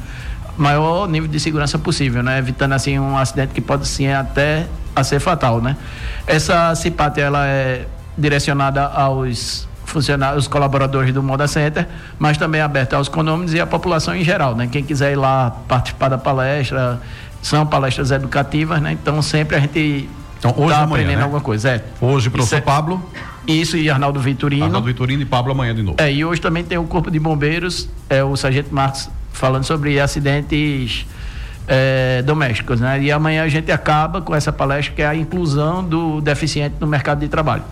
maior 0.57 1.09
nível 1.09 1.29
de 1.29 1.41
segurança 1.41 1.79
possível, 1.79 2.23
né? 2.23 2.39
Evitando 2.39 2.73
assim 2.73 2.99
um 2.99 3.17
acidente 3.17 3.53
que 3.53 3.61
pode 3.61 3.87
sim 3.89 4.09
até 4.09 4.67
a 4.95 5.03
ser 5.03 5.19
fatal, 5.21 5.61
né? 5.61 5.77
Essa 6.27 6.75
CIPAT 6.75 7.19
ela 7.19 7.47
é 7.47 7.87
direcionada 8.17 8.85
aos 8.85 9.69
funcionários, 9.85 10.45
os 10.45 10.49
colaboradores 10.49 11.13
do 11.13 11.23
Moda 11.23 11.49
Center, 11.49 11.89
mas 12.19 12.37
também 12.37 12.61
é 12.61 12.65
aberta 12.65 12.97
aos 12.97 13.09
condôminos 13.09 13.53
e 13.55 13.61
à 13.61 13.67
população 13.67 14.15
em 14.15 14.23
geral, 14.23 14.55
né? 14.55 14.69
Quem 14.71 14.85
quiser 14.85 15.13
ir 15.13 15.17
lá 15.17 15.57
participar 15.67 16.09
da 16.09 16.19
palestra, 16.19 17.01
são 17.43 17.67
palestras 17.67 18.11
educativas, 18.11 18.81
né? 18.81 18.93
Então 18.93 19.21
sempre 19.23 19.57
a 19.57 19.61
gente 19.61 20.09
então, 20.39 20.55
hoje 20.57 20.75
tá 20.75 20.83
aprendendo 20.83 21.19
né? 21.19 21.23
alguma 21.23 21.41
coisa. 21.41 21.71
É. 21.71 21.85
Hoje, 22.01 22.31
professor 22.31 22.57
é, 22.57 22.61
Pablo. 22.63 23.03
Isso, 23.51 23.77
e 23.77 23.91
Arnaldo 23.91 24.21
Vitorino. 24.21 24.65
Arnaldo 24.65 24.87
Vitorino 24.87 25.23
e 25.23 25.27
Pablo 25.27 25.53
amanhã 25.53 25.75
de 25.75 25.83
novo. 25.83 25.97
É, 26.01 26.13
e 26.13 26.25
hoje 26.25 26.41
também 26.41 26.65
tem 26.65 26.79
o 26.79 26.85
Corpo 26.85 27.11
de 27.11 27.19
Bombeiros, 27.19 27.89
é 28.09 28.23
o 28.23 28.37
Sargento 28.37 28.75
Marcos 28.75 29.09
falando 29.33 29.65
sobre 29.65 29.99
acidentes 29.99 31.07
é, 31.67 32.23
domésticos, 32.23 32.81
né? 32.81 33.01
E 33.03 33.13
amanhã 33.13 33.45
a 33.45 33.49
gente 33.49 33.71
acaba 33.71 34.21
com 34.21 34.35
essa 34.35 34.53
palestra 34.53 34.95
que 34.95 35.03
é 35.03 35.07
a 35.07 35.15
inclusão 35.15 35.85
do 35.85 36.21
deficiente 36.21 36.75
no 36.81 36.87
mercado 36.87 37.21
de 37.21 37.29
trabalho. 37.29 37.63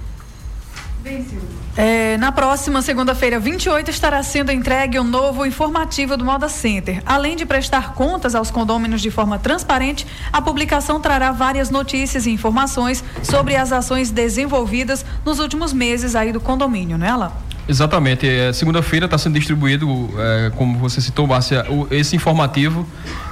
É, 1.77 2.17
na 2.17 2.31
próxima 2.31 2.81
segunda-feira, 2.81 3.39
28, 3.39 3.91
estará 3.91 4.23
sendo 4.23 4.51
entregue 4.51 4.99
um 4.99 5.03
novo 5.03 5.45
informativo 5.45 6.17
do 6.17 6.25
Moda 6.25 6.49
Center. 6.49 7.03
Além 7.05 7.35
de 7.35 7.45
prestar 7.45 7.93
contas 7.93 8.33
aos 8.33 8.49
condôminos 8.49 8.99
de 8.99 9.11
forma 9.11 9.37
transparente, 9.37 10.07
a 10.33 10.41
publicação 10.41 10.99
trará 10.99 11.31
várias 11.31 11.69
notícias 11.69 12.25
e 12.25 12.31
informações 12.31 13.03
sobre 13.21 13.55
as 13.55 13.71
ações 13.71 14.09
desenvolvidas 14.09 15.05
nos 15.23 15.37
últimos 15.39 15.71
meses 15.71 16.15
aí 16.15 16.31
do 16.31 16.39
condomínio, 16.39 16.97
não 16.97 17.05
é? 17.05 17.31
Exatamente. 17.67 18.27
É, 18.27 18.53
Segunda-feira 18.53 19.05
está 19.05 19.17
sendo 19.17 19.33
distribuído, 19.33 20.09
é, 20.17 20.51
como 20.55 20.77
você 20.77 21.01
citou, 21.01 21.27
Márcia, 21.27 21.65
o, 21.69 21.87
esse 21.91 22.15
informativo. 22.15 22.87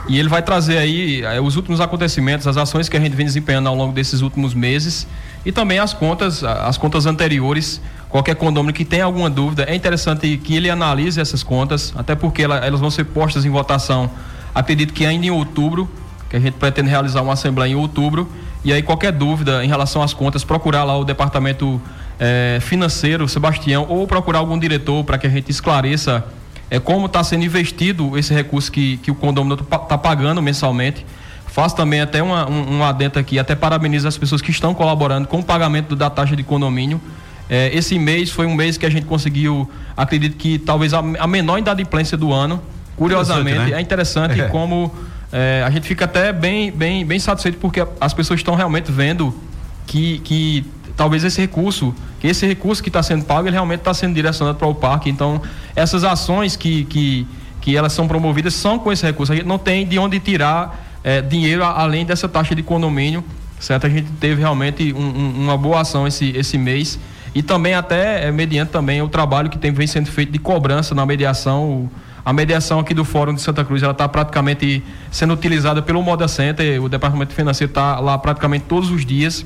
E 0.08 0.19
ele 0.19 0.28
vai 0.28 0.41
trazer 0.41 0.78
aí 0.78 1.24
é, 1.24 1.39
os 1.39 1.56
últimos 1.56 1.80
acontecimentos, 1.80 2.45
as 2.45 2.58
ações 2.58 2.89
que 2.89 2.98
a 2.98 3.00
gente 3.00 3.15
vem 3.15 3.26
desempenhando 3.26 3.69
ao 3.69 3.76
longo 3.76 3.93
desses 3.93 4.21
últimos 4.21 4.54
meses 4.54 5.08
e 5.45 5.52
também 5.52 5.80
as 5.80 5.93
contas, 5.93 6.43
as 6.43 6.78
contas 6.78 7.06
anteriores. 7.06 7.80
Qualquer 8.10 8.36
condomínio 8.36 8.74
que 8.74 8.86
tenha 8.86 9.06
alguma 9.06 9.30
dúvida, 9.30 9.63
é 9.63 9.76
interessante 9.76 10.38
que 10.38 10.56
ele 10.56 10.69
analise 10.69 11.19
essas 11.19 11.43
contas, 11.43 11.93
até 11.98 12.15
porque 12.15 12.43
elas 12.43 12.80
vão 12.80 12.89
ser 12.89 13.04
postas 13.04 13.43
em 13.43 13.50
votação, 13.50 14.10
acredito 14.54 14.93
que 14.93 15.06
ainda 15.06 15.26
em 15.26 15.32
outubro, 15.32 15.89
que 16.30 16.38
a 16.38 16.39
gente 16.39 16.54
pretende 16.54 16.89
realizar 16.89 17.21
uma 17.21 17.34
assembleia 17.34 17.74
em 17.74 17.76
outubro, 17.76 18.30
e 18.63 18.71
aí 18.71 18.82
qualquer 18.82 19.12
dúvida 19.12 19.65
em 19.65 19.67
relação 19.67 20.02
às 20.02 20.13
contas, 20.13 20.45
procurar 20.45 20.86
lá 20.86 20.98
o 20.98 21.04
departamento 21.04 21.82
eh, 22.19 22.60
financeiro, 22.62 23.28
Sebastião, 23.28 23.86
ou 23.89 24.08
procurar 24.08 24.39
algum 24.39 24.58
diretor 24.58 25.04
para 25.04 25.17
que 25.17 25.28
a 25.28 25.30
gente 25.30 25.49
esclareça 25.49 26.25
é, 26.69 26.80
como 26.80 27.06
está 27.06 27.23
sendo 27.23 27.43
investido 27.43 28.17
esse 28.17 28.34
recurso 28.34 28.71
que, 28.71 28.97
que 28.97 29.12
o 29.12 29.15
condomínio 29.15 29.56
está 29.62 29.97
pagando 29.97 30.41
mensalmente. 30.41 31.06
Faço 31.47 31.75
também 31.75 32.01
até 32.01 32.21
uma, 32.21 32.49
um, 32.49 32.78
um 32.78 32.84
adendo 32.84 33.17
aqui, 33.19 33.39
até 33.39 33.56
parabenizo 33.56 34.08
as 34.08 34.17
pessoas 34.17 34.41
que 34.41 34.51
estão 34.51 34.73
colaborando 34.73 35.28
com 35.28 35.39
o 35.39 35.43
pagamento 35.43 35.95
da 35.95 36.10
taxa 36.10 36.36
de 36.36 36.43
condomínio. 36.43 36.99
É, 37.49 37.69
esse 37.73 37.97
mês 37.99 38.32
foi 38.32 38.45
um 38.45 38.56
mês 38.56 38.78
que 38.78 38.86
a 38.86 38.89
gente 38.89 39.06
conseguiu, 39.06 39.69
acredito 39.95 40.36
que 40.36 40.58
talvez 40.58 40.93
a, 40.93 40.99
a 40.99 41.28
menor 41.28 41.60
inadimplência 41.60 42.17
do 42.17 42.34
ano. 42.34 42.62
Curiosamente, 42.97 43.49
interessante, 43.49 43.71
né? 43.71 43.78
é 43.78 43.82
interessante 43.82 44.41
é. 44.41 44.47
como 44.47 44.93
é, 45.32 45.63
a 45.65 45.69
gente 45.69 45.88
fica 45.88 46.06
até 46.06 46.34
bem, 46.34 46.71
bem, 46.71 47.06
bem 47.06 47.19
satisfeito 47.19 47.58
porque 47.60 47.86
as 48.01 48.13
pessoas 48.13 48.39
estão 48.39 48.56
realmente 48.56 48.91
vendo 48.91 49.34
que, 49.86 50.19
que 50.19 50.65
talvez 50.95 51.23
esse 51.23 51.39
recurso, 51.41 51.93
que 52.19 52.27
esse 52.27 52.45
recurso 52.45 52.81
que 52.81 52.89
está 52.89 53.03
sendo 53.03 53.25
pago, 53.25 53.47
ele 53.47 53.53
realmente 53.53 53.79
está 53.79 53.93
sendo 53.93 54.13
direcionado 54.13 54.58
para 54.58 54.67
o 54.67 54.73
parque. 54.73 55.10
Então, 55.10 55.41
essas 55.75 56.03
ações 56.03 56.55
que, 56.55 56.86
que, 56.86 57.27
que 57.62 57.75
elas 57.75 57.93
são 57.93 58.08
promovidas 58.08 58.53
são 58.53 58.79
com 58.79 58.91
esse 58.91 59.05
recurso. 59.05 59.34
A 59.34 59.36
gente 59.36 59.47
não 59.47 59.58
tem 59.58 59.86
de 59.86 59.99
onde 59.99 60.19
tirar 60.19 60.86
é, 61.03 61.21
dinheiro 61.21 61.63
além 61.63 62.05
dessa 62.05 62.27
taxa 62.27 62.55
de 62.55 62.63
condomínio, 62.63 63.23
certo? 63.60 63.86
A 63.88 63.89
gente 63.89 64.10
teve 64.13 64.41
realmente 64.41 64.93
um, 64.93 64.99
um, 64.99 65.43
uma 65.43 65.58
boa 65.58 65.81
ação 65.81 66.08
esse, 66.08 66.29
esse 66.36 66.58
mês 66.58 66.99
e 67.34 67.43
também 67.43 67.73
até 67.73 68.27
é, 68.27 68.31
mediante 68.31 68.71
também 68.71 69.01
o 69.01 69.10
trabalho 69.10 69.49
que 69.49 69.58
tem, 69.58 69.71
vem 69.71 69.88
sendo 69.88 70.10
feito 70.10 70.31
de 70.31 70.39
cobrança 70.39 70.95
na 70.95 71.05
mediação. 71.05 71.63
O, 71.63 71.91
a 72.23 72.34
mediação 72.34 72.79
aqui 72.79 72.93
do 72.93 73.05
Fórum 73.05 73.36
de 73.36 73.41
Santa 73.41 73.63
Cruz 73.63 73.84
ela 73.84 73.91
está 73.91 74.08
praticamente 74.10 74.84
sendo 75.12 75.34
utilizada 75.34 75.81
pelo 75.81 76.01
Moda 76.01 76.27
Center. 76.27 76.81
O 76.81 76.89
Departamento 76.89 77.34
Financeiro 77.34 77.69
está 77.69 77.99
lá 77.99 78.17
praticamente 78.17 78.65
todos 78.67 78.89
os 78.89 79.05
dias 79.05 79.45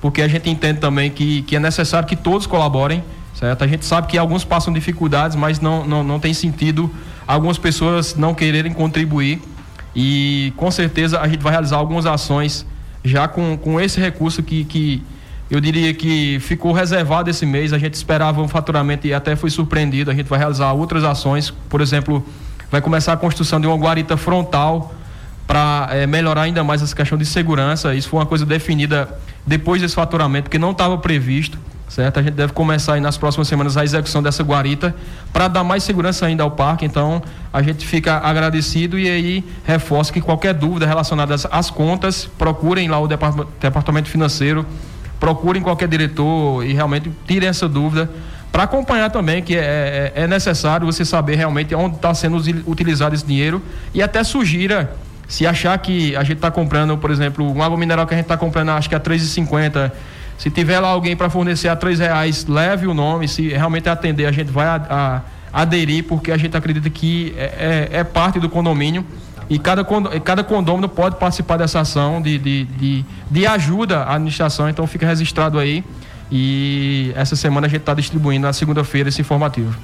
porque 0.00 0.22
a 0.22 0.28
gente 0.28 0.48
entende 0.48 0.80
também 0.80 1.10
que, 1.10 1.42
que 1.42 1.56
é 1.56 1.60
necessário 1.60 2.06
que 2.06 2.16
todos 2.16 2.46
colaborem, 2.46 3.02
certo? 3.34 3.64
A 3.64 3.66
gente 3.66 3.84
sabe 3.84 4.06
que 4.06 4.18
alguns 4.18 4.44
passam 4.44 4.72
dificuldades, 4.72 5.36
mas 5.36 5.60
não, 5.60 5.84
não, 5.84 6.04
não 6.04 6.20
tem 6.20 6.32
sentido 6.32 6.90
algumas 7.26 7.58
pessoas 7.58 8.14
não 8.14 8.34
quererem 8.34 8.72
contribuir 8.72 9.40
e 9.94 10.52
com 10.56 10.70
certeza 10.70 11.20
a 11.20 11.28
gente 11.28 11.42
vai 11.42 11.52
realizar 11.52 11.76
algumas 11.76 12.06
ações 12.06 12.64
já 13.04 13.28
com, 13.28 13.56
com 13.56 13.80
esse 13.80 14.00
recurso 14.00 14.42
que, 14.42 14.64
que 14.64 15.02
eu 15.50 15.60
diria 15.60 15.92
que 15.94 16.38
ficou 16.40 16.72
reservado 16.72 17.30
esse 17.30 17.46
mês, 17.46 17.72
a 17.72 17.78
gente 17.78 17.94
esperava 17.94 18.40
um 18.40 18.48
faturamento 18.48 19.06
e 19.06 19.14
até 19.14 19.34
foi 19.34 19.50
surpreendido, 19.50 20.10
a 20.10 20.14
gente 20.14 20.26
vai 20.26 20.38
realizar 20.38 20.72
outras 20.72 21.04
ações, 21.04 21.50
por 21.50 21.80
exemplo, 21.80 22.24
vai 22.70 22.80
começar 22.80 23.12
a 23.12 23.16
construção 23.16 23.60
de 23.60 23.66
uma 23.66 23.76
guarita 23.76 24.16
frontal 24.16 24.94
para 25.46 25.88
é, 25.90 26.06
melhorar 26.06 26.42
ainda 26.42 26.62
mais 26.62 26.82
essa 26.82 26.94
questão 26.94 27.16
de 27.16 27.24
segurança. 27.24 27.94
Isso 27.94 28.08
foi 28.10 28.20
uma 28.20 28.26
coisa 28.26 28.44
definida 28.44 29.08
depois 29.48 29.80
desse 29.80 29.94
faturamento, 29.94 30.50
que 30.50 30.58
não 30.58 30.72
estava 30.72 30.98
previsto, 30.98 31.58
certo? 31.88 32.20
A 32.20 32.22
gente 32.22 32.34
deve 32.34 32.52
começar 32.52 32.94
aí 32.94 33.00
nas 33.00 33.16
próximas 33.16 33.48
semanas 33.48 33.78
a 33.78 33.82
execução 33.82 34.22
dessa 34.22 34.42
guarita 34.42 34.94
para 35.32 35.48
dar 35.48 35.64
mais 35.64 35.82
segurança 35.82 36.26
ainda 36.26 36.42
ao 36.42 36.50
parque. 36.50 36.84
Então, 36.84 37.22
a 37.50 37.62
gente 37.62 37.86
fica 37.86 38.18
agradecido 38.18 38.98
e 38.98 39.08
aí 39.08 39.44
reforça 39.64 40.12
que 40.12 40.20
qualquer 40.20 40.52
dúvida 40.52 40.86
relacionada 40.86 41.34
às, 41.34 41.46
às 41.50 41.70
contas, 41.70 42.28
procurem 42.38 42.88
lá 42.88 43.00
o 43.00 43.08
departamento 43.08 44.10
financeiro, 44.10 44.66
procurem 45.18 45.62
qualquer 45.62 45.88
diretor 45.88 46.62
e 46.64 46.74
realmente 46.74 47.10
tirem 47.26 47.48
essa 47.48 47.66
dúvida 47.66 48.10
para 48.52 48.64
acompanhar 48.64 49.10
também 49.10 49.42
que 49.42 49.56
é, 49.56 50.12
é, 50.14 50.24
é 50.24 50.26
necessário 50.26 50.86
você 50.86 51.04
saber 51.04 51.36
realmente 51.36 51.74
onde 51.74 51.96
está 51.96 52.12
sendo 52.12 52.36
utilizado 52.66 53.14
esse 53.14 53.24
dinheiro 53.24 53.62
e 53.94 54.02
até 54.02 54.22
sugira 54.22 54.94
se 55.28 55.46
achar 55.46 55.76
que 55.78 56.16
a 56.16 56.24
gente 56.24 56.38
está 56.38 56.50
comprando, 56.50 56.96
por 56.96 57.10
exemplo, 57.10 57.44
um 57.46 57.62
água 57.62 57.76
mineral 57.76 58.06
que 58.06 58.14
a 58.14 58.16
gente 58.16 58.24
está 58.24 58.36
comprando, 58.36 58.70
acho 58.70 58.88
que 58.88 58.94
a 58.94 58.98
R$ 58.98 59.04
3,50, 59.04 59.92
se 60.38 60.50
tiver 60.50 60.80
lá 60.80 60.88
alguém 60.88 61.14
para 61.14 61.28
fornecer 61.28 61.68
a 61.68 61.74
R$ 61.74 61.94
reais, 61.94 62.46
leve 62.46 62.86
o 62.86 62.94
nome, 62.94 63.28
se 63.28 63.48
realmente 63.48 63.90
atender, 63.90 64.24
a 64.24 64.32
gente 64.32 64.50
vai 64.50 64.66
a, 64.66 65.22
a, 65.52 65.60
aderir, 65.62 66.04
porque 66.04 66.32
a 66.32 66.36
gente 66.38 66.56
acredita 66.56 66.88
que 66.88 67.34
é, 67.36 67.88
é, 67.92 67.98
é 67.98 68.04
parte 68.04 68.40
do 68.40 68.48
condomínio 68.48 69.04
e 69.50 69.58
cada, 69.58 69.84
cada 70.24 70.42
condomínio 70.42 70.88
pode 70.88 71.16
participar 71.16 71.58
dessa 71.58 71.80
ação 71.80 72.22
de, 72.22 72.38
de, 72.38 72.64
de, 72.64 73.04
de 73.30 73.46
ajuda 73.46 73.98
à 74.04 74.14
administração, 74.14 74.68
então 74.68 74.86
fica 74.86 75.06
registrado 75.06 75.58
aí. 75.58 75.84
E 76.30 77.12
essa 77.14 77.34
semana 77.34 77.66
a 77.66 77.70
gente 77.70 77.80
está 77.80 77.94
distribuindo 77.94 78.46
na 78.46 78.52
segunda-feira 78.52 79.08
esse 79.08 79.20
informativo. 79.20 79.74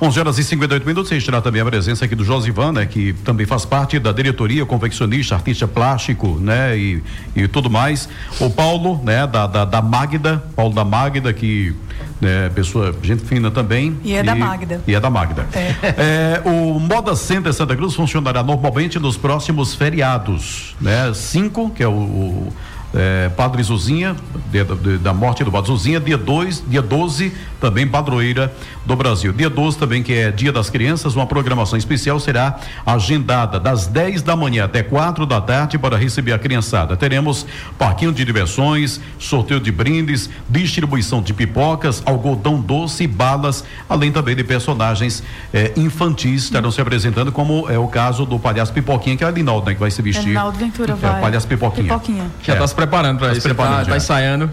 11 0.00 0.20
horas 0.20 0.38
e 0.38 0.44
58 0.44 0.86
minutos. 0.86 1.10
Registrar 1.10 1.40
também 1.40 1.62
a 1.62 1.64
presença 1.64 2.04
aqui 2.04 2.14
do 2.14 2.24
Josivan, 2.24 2.72
né, 2.72 2.86
que 2.86 3.12
também 3.24 3.46
faz 3.46 3.64
parte 3.64 3.98
da 3.98 4.12
diretoria, 4.12 4.66
confeccionista, 4.66 5.34
artista 5.34 5.66
plástico, 5.66 6.38
né, 6.40 6.76
e, 6.76 7.02
e 7.34 7.48
tudo 7.48 7.70
mais. 7.70 8.08
O 8.38 8.50
Paulo, 8.50 9.00
né, 9.02 9.26
da, 9.26 9.46
da, 9.46 9.64
da 9.64 9.80
Magda, 9.80 10.42
Paulo 10.54 10.74
da 10.74 10.84
Magda, 10.84 11.32
que 11.32 11.74
é, 12.22 12.48
pessoa, 12.48 12.94
gente 13.02 13.24
fina 13.24 13.50
também. 13.50 13.98
E 14.02 14.14
é 14.14 14.20
e, 14.20 14.22
da 14.22 14.34
Magda. 14.34 14.80
E 14.86 14.94
é 14.94 15.00
da 15.00 15.10
Magda. 15.10 15.46
É. 15.52 15.74
É, 15.98 16.42
o 16.44 16.78
Moda 16.78 17.14
Center 17.14 17.52
Santa 17.52 17.76
Cruz 17.76 17.94
funcionará 17.94 18.42
normalmente 18.42 18.98
nos 18.98 19.16
próximos 19.16 19.74
feriados, 19.74 20.74
né? 20.80 21.12
Cinco, 21.14 21.70
que 21.70 21.82
é 21.82 21.88
o, 21.88 21.92
o 21.92 22.52
é, 22.96 23.28
Padre 23.28 23.62
Zuzinha, 23.62 24.16
de, 24.50 24.64
de, 24.64 24.98
da 24.98 25.12
morte 25.12 25.44
do 25.44 25.52
Padre 25.52 25.68
Zuzinha, 25.68 26.00
dia 26.00 26.16
2, 26.16 26.64
dia 26.66 26.82
12, 26.82 27.32
também 27.60 27.86
padroeira 27.86 28.52
do 28.84 28.96
Brasil. 28.96 29.32
Dia 29.32 29.50
12 29.50 29.78
também, 29.78 30.02
que 30.02 30.12
é 30.12 30.30
Dia 30.30 30.52
das 30.52 30.70
Crianças, 30.70 31.14
uma 31.14 31.26
programação 31.26 31.78
especial 31.78 32.18
será 32.18 32.58
agendada 32.84 33.60
das 33.60 33.86
10 33.86 34.22
da 34.22 34.34
manhã 34.34 34.64
até 34.64 34.82
4 34.82 35.26
da 35.26 35.40
tarde 35.40 35.78
para 35.78 35.96
receber 35.96 36.32
a 36.32 36.38
criançada. 36.38 36.96
Teremos 36.96 37.46
parquinho 37.78 38.12
de 38.12 38.24
diversões, 38.24 39.00
sorteio 39.18 39.60
de 39.60 39.70
brindes, 39.70 40.30
distribuição 40.48 41.20
de 41.20 41.34
pipocas, 41.34 42.02
algodão 42.06 42.60
doce, 42.60 43.06
balas, 43.06 43.64
além 43.88 44.10
também 44.10 44.34
de 44.34 44.44
personagens 44.44 45.22
eh, 45.52 45.72
infantis 45.76 46.44
estarão 46.44 46.70
se 46.70 46.80
apresentando, 46.80 47.30
como 47.30 47.68
é 47.68 47.78
o 47.78 47.88
caso 47.88 48.24
do 48.24 48.38
palhaço 48.38 48.72
Pipoquinha, 48.72 49.16
que 49.16 49.24
é 49.24 49.26
a 49.26 49.30
Linaldo, 49.30 49.66
né, 49.66 49.74
que 49.74 49.80
vai 49.80 49.90
se 49.90 50.00
vestir. 50.00 50.36
Ventura 50.56 50.92
é, 50.92 50.96
vai. 50.96 51.18
O 51.18 51.22
palhaço 51.22 51.46
Pipoquinha. 51.46 51.84
Pipoquinha. 51.84 52.30
Já 52.42 52.54
é. 52.54 52.66
se 52.66 52.74
preparando 52.86 53.18
para 53.18 53.28
tá 53.28 53.32
isso, 53.34 53.48
está 53.48 53.84
tá 53.84 53.96
ensaiando. 53.96 54.50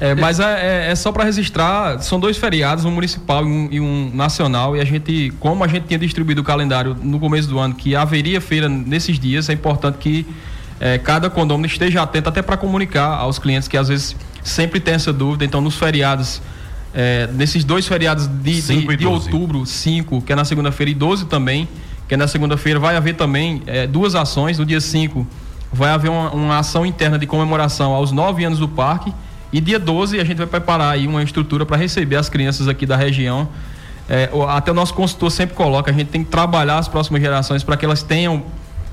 É, 0.00 0.16
mas 0.16 0.40
é, 0.40 0.88
é, 0.88 0.90
é, 0.90 0.94
só 0.96 1.12
para 1.12 1.22
registrar, 1.22 2.00
são 2.00 2.18
dois 2.18 2.36
feriados, 2.36 2.84
um 2.84 2.90
municipal 2.90 3.44
e 3.44 3.46
um, 3.46 3.68
e 3.70 3.80
um, 3.80 4.10
nacional, 4.12 4.76
e 4.76 4.80
a 4.80 4.84
gente, 4.84 5.32
como 5.38 5.62
a 5.62 5.68
gente 5.68 5.86
tinha 5.86 5.98
distribuído 5.98 6.40
o 6.40 6.44
calendário 6.44 6.96
no 7.00 7.20
começo 7.20 7.48
do 7.48 7.56
ano, 7.56 7.72
que 7.72 7.94
haveria 7.94 8.40
feira 8.40 8.68
nesses 8.68 9.16
dias, 9.16 9.48
é 9.48 9.52
importante 9.52 9.98
que 9.98 10.26
é, 10.80 10.98
cada 10.98 11.30
condomínio 11.30 11.68
esteja 11.68 12.02
atento 12.02 12.28
até 12.28 12.42
para 12.42 12.56
comunicar 12.56 13.06
aos 13.06 13.38
clientes 13.38 13.68
que 13.68 13.76
às 13.76 13.86
vezes 13.86 14.16
sempre 14.42 14.80
tem 14.80 14.94
essa 14.94 15.12
dúvida. 15.12 15.44
Então, 15.44 15.60
nos 15.60 15.76
feriados, 15.76 16.42
é, 16.92 17.28
nesses 17.32 17.62
dois 17.62 17.86
feriados 17.86 18.26
de, 18.26 18.60
de, 18.60 18.96
de 18.96 19.06
outubro, 19.06 19.64
5, 19.64 20.22
que 20.22 20.32
é 20.32 20.36
na 20.36 20.44
segunda-feira, 20.44 20.90
e 20.90 20.94
12 20.94 21.26
também, 21.26 21.68
que 22.08 22.14
é 22.14 22.16
na 22.16 22.26
segunda-feira, 22.26 22.80
vai 22.80 22.96
haver 22.96 23.14
também 23.14 23.62
é, 23.68 23.86
duas 23.86 24.16
ações. 24.16 24.58
No 24.58 24.66
dia 24.66 24.80
5, 24.80 25.24
vai 25.72 25.90
haver 25.90 26.10
uma, 26.10 26.30
uma 26.30 26.58
ação 26.58 26.84
interna 26.84 27.18
de 27.18 27.26
comemoração 27.26 27.92
aos 27.92 28.12
nove 28.12 28.44
anos 28.44 28.58
do 28.58 28.68
parque 28.68 29.12
e 29.52 29.60
dia 29.60 29.78
12 29.78 30.20
a 30.20 30.24
gente 30.24 30.38
vai 30.38 30.46
preparar 30.46 30.94
aí 30.94 31.06
uma 31.06 31.22
estrutura 31.22 31.64
para 31.64 31.76
receber 31.76 32.16
as 32.16 32.28
crianças 32.28 32.68
aqui 32.68 32.86
da 32.86 32.96
região. 32.96 33.48
É, 34.08 34.28
até 34.48 34.70
o 34.70 34.74
nosso 34.74 34.94
consultor 34.94 35.30
sempre 35.30 35.54
coloca, 35.54 35.90
a 35.90 35.94
gente 35.94 36.08
tem 36.08 36.24
que 36.24 36.30
trabalhar 36.30 36.78
as 36.78 36.88
próximas 36.88 37.22
gerações 37.22 37.62
para 37.62 37.76
que 37.76 37.84
elas 37.84 38.02
tenham 38.02 38.42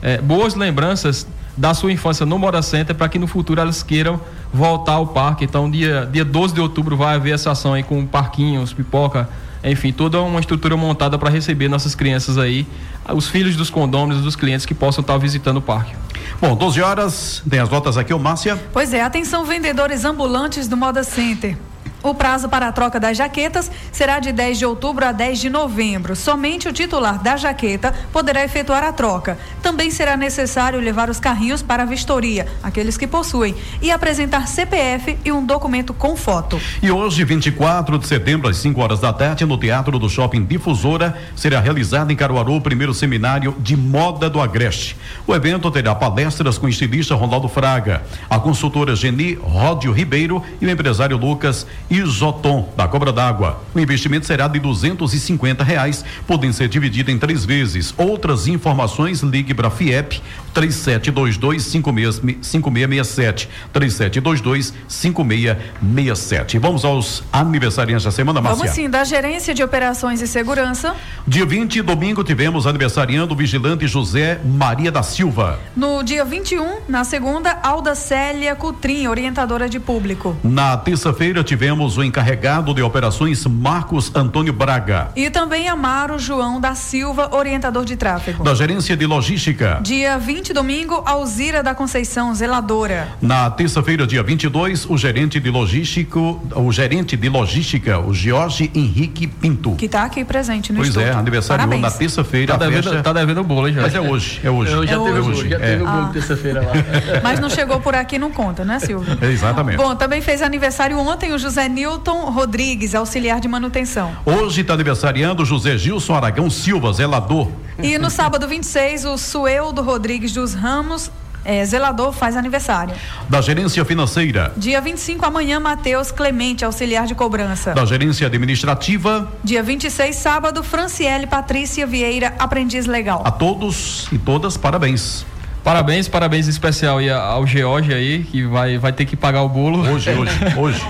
é, 0.01 0.19
boas 0.19 0.55
lembranças 0.55 1.27
da 1.57 1.73
sua 1.73 1.91
infância 1.91 2.25
no 2.25 2.39
Moda 2.39 2.61
Center 2.61 2.95
para 2.95 3.09
que 3.09 3.19
no 3.19 3.27
futuro 3.27 3.59
elas 3.59 3.83
queiram 3.83 4.19
voltar 4.53 4.93
ao 4.93 5.07
parque. 5.07 5.43
Então, 5.43 5.69
dia, 5.69 6.07
dia 6.11 6.23
12 6.23 6.53
de 6.53 6.61
outubro 6.61 6.95
vai 6.95 7.15
haver 7.15 7.33
essa 7.33 7.51
ação 7.51 7.73
aí 7.73 7.83
com 7.83 8.05
parquinhos, 8.05 8.71
pipoca, 8.71 9.27
enfim, 9.63 9.91
toda 9.91 10.21
uma 10.21 10.39
estrutura 10.39 10.77
montada 10.77 11.17
para 11.17 11.29
receber 11.29 11.67
nossas 11.67 11.95
crianças 11.95 12.37
aí, 12.37 12.65
os 13.13 13.27
filhos 13.27 13.55
dos 13.55 13.69
condôminos, 13.69 14.23
dos 14.23 14.35
clientes 14.35 14.65
que 14.65 14.73
possam 14.73 15.01
estar 15.01 15.17
visitando 15.17 15.57
o 15.57 15.61
parque. 15.61 15.93
Bom, 16.41 16.55
12 16.55 16.81
horas, 16.81 17.43
tem 17.49 17.59
as 17.59 17.69
notas 17.69 17.97
aqui, 17.97 18.13
o 18.13 18.19
Márcia. 18.19 18.57
Pois 18.71 18.93
é, 18.93 19.01
atenção 19.01 19.43
vendedores 19.45 20.05
ambulantes 20.05 20.67
do 20.67 20.77
Moda 20.77 21.03
Center. 21.03 21.57
O 22.01 22.13
prazo 22.13 22.47
para 22.47 22.67
a 22.67 22.71
troca 22.71 22.99
das 22.99 23.17
jaquetas 23.17 23.69
será 23.91 24.19
de 24.19 24.31
10 24.31 24.59
de 24.59 24.65
outubro 24.65 25.05
a 25.05 25.11
10 25.11 25.39
de 25.39 25.49
novembro. 25.49 26.15
Somente 26.15 26.67
o 26.67 26.73
titular 26.73 27.21
da 27.21 27.35
jaqueta 27.35 27.93
poderá 28.13 28.43
efetuar 28.43 28.83
a 28.83 28.93
troca. 28.93 29.37
Também 29.61 29.91
será 29.91 30.15
necessário 30.15 30.79
levar 30.79 31.09
os 31.09 31.19
carrinhos 31.19 31.61
para 31.61 31.83
a 31.83 31.85
vistoria, 31.85 32.47
aqueles 32.63 32.95
que 32.95 33.05
possuem, 33.05 33.53
e 33.81 33.91
apresentar 33.91 34.47
CPF 34.47 35.17
e 35.25 35.31
um 35.31 35.45
documento 35.45 35.93
com 35.93 36.15
foto. 36.15 36.59
E 36.81 36.89
hoje, 36.89 37.23
24 37.25 37.97
de 37.97 38.07
setembro, 38.07 38.47
às 38.47 38.57
5 38.57 38.79
horas 38.81 38.99
da 39.01 39.11
tarde, 39.11 39.45
no 39.45 39.57
Teatro 39.57 39.99
do 39.99 40.09
Shopping 40.09 40.45
Difusora, 40.45 41.17
será 41.35 41.59
realizado 41.59 42.11
em 42.11 42.15
Caruaru 42.15 42.55
o 42.55 42.61
primeiro 42.61 42.93
seminário 42.93 43.55
de 43.59 43.75
moda 43.75 44.29
do 44.29 44.39
Agreste. 44.39 44.95
O 45.27 45.35
evento 45.35 45.69
terá 45.69 45.93
palestras 45.93 46.57
com 46.57 46.65
o 46.65 46.69
estilista 46.69 47.13
Ronaldo 47.13 47.49
Fraga, 47.49 48.03
a 48.29 48.39
consultora 48.39 48.95
Geni 48.95 49.33
Ródio 49.33 49.91
Ribeiro 49.91 50.41
e 50.61 50.65
o 50.65 50.69
empresário 50.69 51.17
Lucas 51.17 51.67
Isoton, 51.89 52.69
da 52.77 52.87
Cobra 52.87 53.11
d'Água. 53.11 53.61
O 53.73 53.79
investimento 53.79 54.25
será 54.25 54.47
de 54.47 54.59
duzentos 54.59 55.13
e 55.13 55.19
cinquenta 55.19 55.63
reais, 55.63 56.05
podendo 56.27 56.53
ser 56.53 56.67
dividido 56.67 57.09
em 57.09 57.17
três 57.17 57.43
vezes. 57.45 57.93
Outras 57.97 58.47
informações, 58.47 59.21
ligue 59.21 59.53
para 59.53 59.69
a 59.69 59.71
FIEP, 59.71 60.21
três 60.53 60.75
sete 60.75 61.09
dois 61.09 61.37
dois 61.37 61.63
cinco 61.63 61.93
cinco 62.41 62.69
meia 62.69 63.03
sete, 63.03 63.49
três 63.73 63.93
sete 63.93 64.19
dois 64.19 64.41
dois 64.41 64.73
cinco 64.87 65.23
meia 65.23 66.15
sete. 66.15 66.59
Vamos 66.59 66.85
aos 66.85 67.23
aniversariantes 67.31 68.05
da 68.05 68.11
semana, 68.11 68.41
Márcia. 68.41 68.59
Vamos 68.59 68.75
sim, 68.75 68.89
da 68.89 69.03
Gerência 69.03 69.53
de 69.53 69.63
Operações 69.63 70.21
e 70.21 70.27
Segurança. 70.27 70.95
Dia 71.27 71.45
20, 71.45 71.81
domingo, 71.81 72.23
tivemos 72.23 72.67
aniversariando 72.67 73.33
o 73.33 73.37
vigilante 73.37 73.87
José 73.87 74.39
Maria 74.43 74.91
da 74.91 75.01
Silva. 75.03 75.59
No 75.75 76.03
dia 76.03 76.25
21, 76.25 76.81
na 76.87 77.03
segunda, 77.03 77.59
Alda 77.63 77.95
Célia 77.95 78.55
Cutrim, 78.55 79.07
orientadora 79.07 79.67
de 79.69 79.79
público. 79.79 80.35
Na 80.43 80.77
terça-feira, 80.77 81.43
tivemos 81.43 81.78
temos 81.79 81.97
o 81.97 82.03
encarregado 82.03 82.73
de 82.73 82.81
operações 82.81 83.45
Marcos 83.45 84.13
Antônio 84.13 84.51
Braga. 84.51 85.11
E 85.15 85.29
também 85.29 85.69
Amaro 85.69 86.19
João 86.19 86.59
da 86.59 86.75
Silva, 86.75 87.29
orientador 87.33 87.85
de 87.85 87.95
tráfego. 87.95 88.43
Da 88.43 88.53
gerência 88.53 88.97
de 88.97 89.05
logística. 89.05 89.79
Dia 89.81 90.17
20, 90.17 90.51
domingo, 90.51 91.01
Alzira 91.05 91.63
da 91.63 91.73
Conceição, 91.73 92.35
zeladora. 92.35 93.07
Na 93.21 93.49
terça-feira, 93.49 94.05
dia 94.05 94.21
22, 94.21 94.87
o 94.89 94.97
gerente 94.97 95.39
de 95.39 95.49
logístico, 95.49 96.45
o 96.53 96.69
gerente 96.69 97.15
de 97.15 97.29
logística, 97.29 97.97
o 97.97 98.13
Jorge 98.13 98.69
Henrique 98.75 99.25
Pinto. 99.25 99.75
Que 99.75 99.85
está 99.85 100.03
aqui 100.03 100.25
presente 100.25 100.73
no 100.73 100.79
Pois 100.79 100.89
estúdio. 100.89 101.07
é, 101.07 101.13
aniversário 101.13 101.63
Parabéns. 101.63 101.81
na 101.81 101.91
terça-feira. 101.97 102.57
Tá 102.57 102.65
devendo, 102.67 103.01
tá 103.01 103.13
devendo 103.13 103.41
bolo, 103.41 103.69
hein, 103.69 103.75
já. 103.75 103.81
Mas 103.83 103.95
é 103.95 104.01
hoje, 104.01 104.41
é 104.43 104.49
hoje. 104.51 104.73
Eu 104.73 104.85
já 104.85 104.95
É 104.95 104.99
teve 104.99 105.19
hoje. 105.19 105.19
o 105.21 105.23
bolo, 105.31 105.47
já 105.49 105.55
É. 105.55 105.59
teve 105.59 105.83
o 105.83 105.85
bolo 105.85 106.05
Ah. 106.07 106.09
terça-feira 106.11 106.59
lá. 106.59 106.73
Mas 107.23 107.39
não 107.39 107.49
chegou 107.49 107.79
por 107.79 107.95
aqui, 107.95 108.19
não 108.19 108.31
conta, 108.31 108.65
né, 108.65 108.79
Silvio? 108.79 109.17
Exatamente. 109.21 109.77
Bom, 109.77 109.95
também 109.95 110.19
fez 110.19 110.41
aniversário 110.41 110.99
ontem 110.99 111.31
o 111.31 111.39
José 111.39 111.68
Newton 111.69 112.31
Rodrigues, 112.31 112.93
auxiliar 112.95 113.39
de 113.39 113.47
manutenção. 113.47 114.11
Hoje 114.25 114.61
está 114.61 114.73
aniversariando 114.73 115.45
José 115.45 115.77
Gilson 115.77 116.15
Aragão 116.15 116.49
Silva, 116.49 116.91
zelador. 116.91 117.47
E 117.81 117.97
no 117.97 118.09
sábado 118.09 118.47
26, 118.47 119.05
o 119.05 119.17
Sueldo 119.17 119.81
Rodrigues 119.81 120.33
dos 120.33 120.53
Ramos, 120.53 121.09
é, 121.45 121.63
zelador, 121.63 122.11
faz 122.11 122.35
aniversário. 122.35 122.93
Da 123.29 123.39
gerência 123.39 123.85
financeira. 123.85 124.51
Dia 124.57 124.81
25, 124.81 125.25
amanhã, 125.25 125.59
Matheus 125.59 126.11
Clemente, 126.11 126.65
auxiliar 126.65 127.05
de 127.05 127.15
cobrança. 127.15 127.73
Da 127.73 127.85
gerência 127.85 128.27
administrativa. 128.27 129.31
Dia 129.43 129.63
26, 129.63 130.15
sábado, 130.15 130.63
Franciele 130.63 131.27
Patrícia 131.27 131.87
Vieira, 131.87 132.33
aprendiz 132.37 132.85
legal. 132.85 133.21
A 133.23 133.31
todos 133.31 134.07
e 134.11 134.17
todas, 134.17 134.57
parabéns. 134.57 135.25
Parabéns, 135.63 136.07
parabéns 136.07 136.47
especial 136.47 136.97
aí 136.97 137.09
ao 137.09 137.45
George 137.45 137.93
aí, 137.93 138.23
que 138.23 138.43
vai, 138.45 138.77
vai 138.77 138.91
ter 138.91 139.05
que 139.05 139.15
pagar 139.15 139.43
o 139.43 139.49
bolo. 139.49 139.79
Hoje, 139.87 140.09
hoje, 140.09 140.31
hoje. 140.57 140.85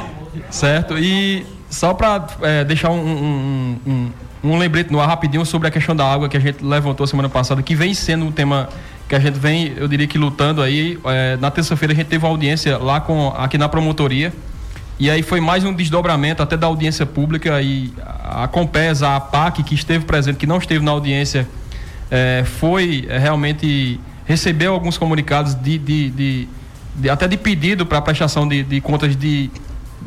Certo? 0.50 0.98
E 0.98 1.46
só 1.70 1.94
para 1.94 2.20
deixar 2.68 2.90
um, 2.92 3.00
um, 3.00 3.78
um, 3.88 4.12
um 4.52 4.58
lembrete 4.58 4.92
no 4.92 5.00
ar 5.00 5.08
rapidinho 5.08 5.46
sobre 5.46 5.68
a 5.68 5.72
questão 5.72 5.96
da 5.96 6.06
água 6.12 6.28
que 6.30 6.38
a 6.38 6.40
gente 6.40 6.64
levantou 6.64 7.06
semana 7.08 7.30
passada, 7.30 7.62
que 7.62 7.76
vem 7.76 7.94
sendo 7.94 8.26
um 8.26 8.32
tema 8.32 8.70
que 9.08 9.16
a 9.16 9.20
gente 9.20 9.40
vem, 9.40 9.74
eu 9.76 9.88
diria 9.88 10.06
que 10.06 10.18
lutando 10.18 10.62
aí. 10.62 11.00
É, 11.06 11.36
na 11.38 11.50
terça-feira 11.50 11.94
a 11.94 11.96
gente 11.96 12.08
teve 12.08 12.24
uma 12.24 12.30
audiência 12.32 12.78
lá 12.78 13.02
com, 13.02 13.30
aqui 13.38 13.58
na 13.58 13.68
promotoria. 13.68 14.32
E 15.00 15.10
aí 15.10 15.24
foi 15.24 15.40
mais 15.40 15.64
um 15.64 15.74
desdobramento 15.74 16.44
até 16.44 16.58
da 16.58 16.68
audiência 16.68 17.06
pública 17.06 17.62
e 17.62 17.92
a 18.24 18.48
Compesa, 18.48 19.08
a 19.08 19.16
APAC, 19.16 19.64
que 19.64 19.74
esteve 19.74 20.06
presente, 20.06 20.36
que 20.38 20.46
não 20.46 20.58
esteve 20.58 20.84
na 20.84 20.92
audiência, 20.92 21.48
eh, 22.12 22.44
foi 22.60 23.08
eh, 23.10 23.18
realmente 23.18 24.00
recebeu 24.26 24.74
alguns 24.74 24.98
comunicados 24.98 25.56
de, 25.56 25.78
de, 25.78 26.10
de- 26.10 26.48
de- 26.98 27.10
até 27.10 27.28
de 27.30 27.38
pedido 27.38 27.86
para 27.86 28.02
prestação 28.02 28.46
de, 28.48 28.62
de 28.62 28.82
contas 28.82 29.16
de, 29.16 29.50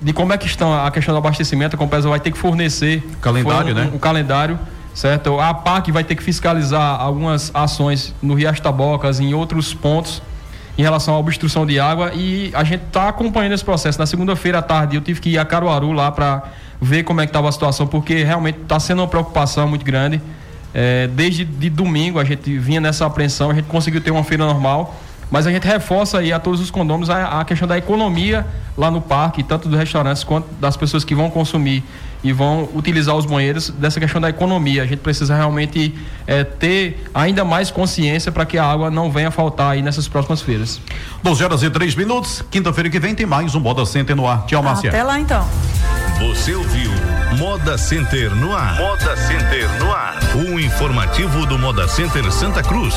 de 0.01 0.13
como 0.13 0.33
é 0.33 0.39
que 0.39 0.47
estão 0.47 0.73
a 0.75 0.91
questão 0.91 1.15
do 1.15 1.19
abastecimento. 1.19 1.77
A 1.77 1.79
Compesa 1.79 2.09
vai 2.09 2.21
ter 2.21 2.31
que 2.31 2.39
fornecer 2.39 3.03
Calendário, 3.21 3.63
foi 3.63 3.73
um, 3.73 3.75
né? 3.75 3.91
um 3.95 3.99
calendário, 3.99 4.59
certo? 4.95 5.39
A 5.39 5.51
APAC 5.51 5.93
vai 5.93 6.05
ter 6.05 6.15
que 6.15 6.23
fiscalizar 6.23 7.01
algumas 7.01 7.51
ações 7.55 8.15
no 8.23 8.35
Riacho 8.35 8.63
Tabocas, 8.63 9.21
em 9.21 9.35
outros 9.35 9.75
pontos 9.75 10.23
em 10.77 10.83
relação 10.83 11.15
à 11.15 11.19
obstrução 11.19 11.67
de 11.67 11.79
água 11.79 12.13
e 12.15 12.51
a 12.55 12.65
gente 12.65 12.85
está 12.85 13.09
acompanhando 13.09 13.53
esse 13.53 13.65
processo. 13.65 13.99
Na 13.99 14.07
segunda-feira 14.07 14.59
à 14.59 14.63
tarde 14.63 14.97
eu 14.97 15.03
tive 15.03 15.21
que 15.21 15.31
ir 15.31 15.39
a 15.39 15.45
Caruaru 15.45 15.93
lá 15.93 16.11
para 16.11 16.45
ver 16.81 17.05
como 17.05 17.21
é 17.21 17.27
que 17.27 17.31
estava 17.31 17.49
a 17.49 17.53
situação, 17.53 17.87
porque 17.87 18.25
realmente 18.25 18.61
está 18.63 18.81
sendo 18.81 19.01
uma 19.01 19.09
preocupação 19.09 19.69
muito 19.69 19.85
grande. 19.85 20.21
É, 20.75 21.07
desde 21.09 21.45
de 21.45 21.69
domingo 21.69 22.19
a 22.19 22.25
gente 22.25 22.59
vinha 22.59 22.81
nessa 22.81 23.05
apreensão, 23.05 23.51
a 23.51 23.55
gente 23.55 23.67
conseguiu 23.67 24.01
ter 24.01 24.11
uma 24.11 24.25
feira 24.25 24.47
normal, 24.47 24.99
mas 25.33 25.47
a 25.47 25.51
gente 25.51 25.67
reforça 25.67 26.19
aí 26.19 26.31
a 26.31 26.39
todos 26.39 26.61
os 26.61 26.71
condôminos 26.71 27.09
a, 27.09 27.41
a 27.41 27.45
questão 27.47 27.67
da 27.67 27.79
economia 27.79 28.47
lá 28.77 28.91
no 28.91 29.01
parque, 29.01 29.43
tanto 29.43 29.67
dos 29.67 29.79
restaurantes 29.79 30.23
quanto 30.23 30.47
das 30.61 30.77
pessoas 30.77 31.05
que 31.05 31.15
vão 31.15 31.31
consumir 31.31 31.83
e 32.23 32.33
vão 32.33 32.69
utilizar 32.75 33.17
os 33.17 33.25
banheiros, 33.25 33.71
dessa 33.71 33.99
questão 33.99 34.21
da 34.21 34.29
economia. 34.29 34.83
A 34.83 34.87
gente 34.87 34.99
precisa 35.01 35.35
realmente 35.35 35.95
é, 36.27 36.45
ter 36.45 37.03
ainda 37.15 37.47
mais 37.47 37.71
consciência 37.71 38.31
para 38.31 38.45
que 38.45 38.59
a 38.59 38.65
água 38.65 38.91
não 38.91 39.11
venha 39.11 39.29
a 39.29 39.31
faltar 39.31 39.73
aí 39.73 39.81
nessas 39.81 40.07
próximas 40.07 40.43
feiras. 40.43 40.79
12 41.23 41.43
horas 41.43 41.63
e 41.63 41.71
3 41.71 41.95
minutos. 41.97 42.45
Quinta-feira 42.51 42.91
que 42.91 43.01
vem 43.01 43.15
tem 43.15 43.25
mais 43.25 43.55
um 43.55 43.61
Moda 43.61 43.87
Center 43.87 44.15
no 44.15 44.29
ar. 44.29 44.45
Tchau, 44.45 44.63
Márcia. 44.63 44.91
Até 44.91 45.03
lá 45.03 45.19
então. 45.19 45.49
Você 46.21 46.55
ouviu 46.55 46.91
Moda 47.39 47.79
Center 47.79 48.35
no 48.37 48.55
ar. 48.55 48.77
Moda 48.77 49.17
Center 49.17 49.67
no 49.81 49.91
ar. 49.91 50.19
O 50.35 50.61
informativo 50.61 51.47
do 51.47 51.59
Moda 51.59 51.89
Center 51.89 52.31
Santa 52.31 52.63
Cruz. 52.63 52.95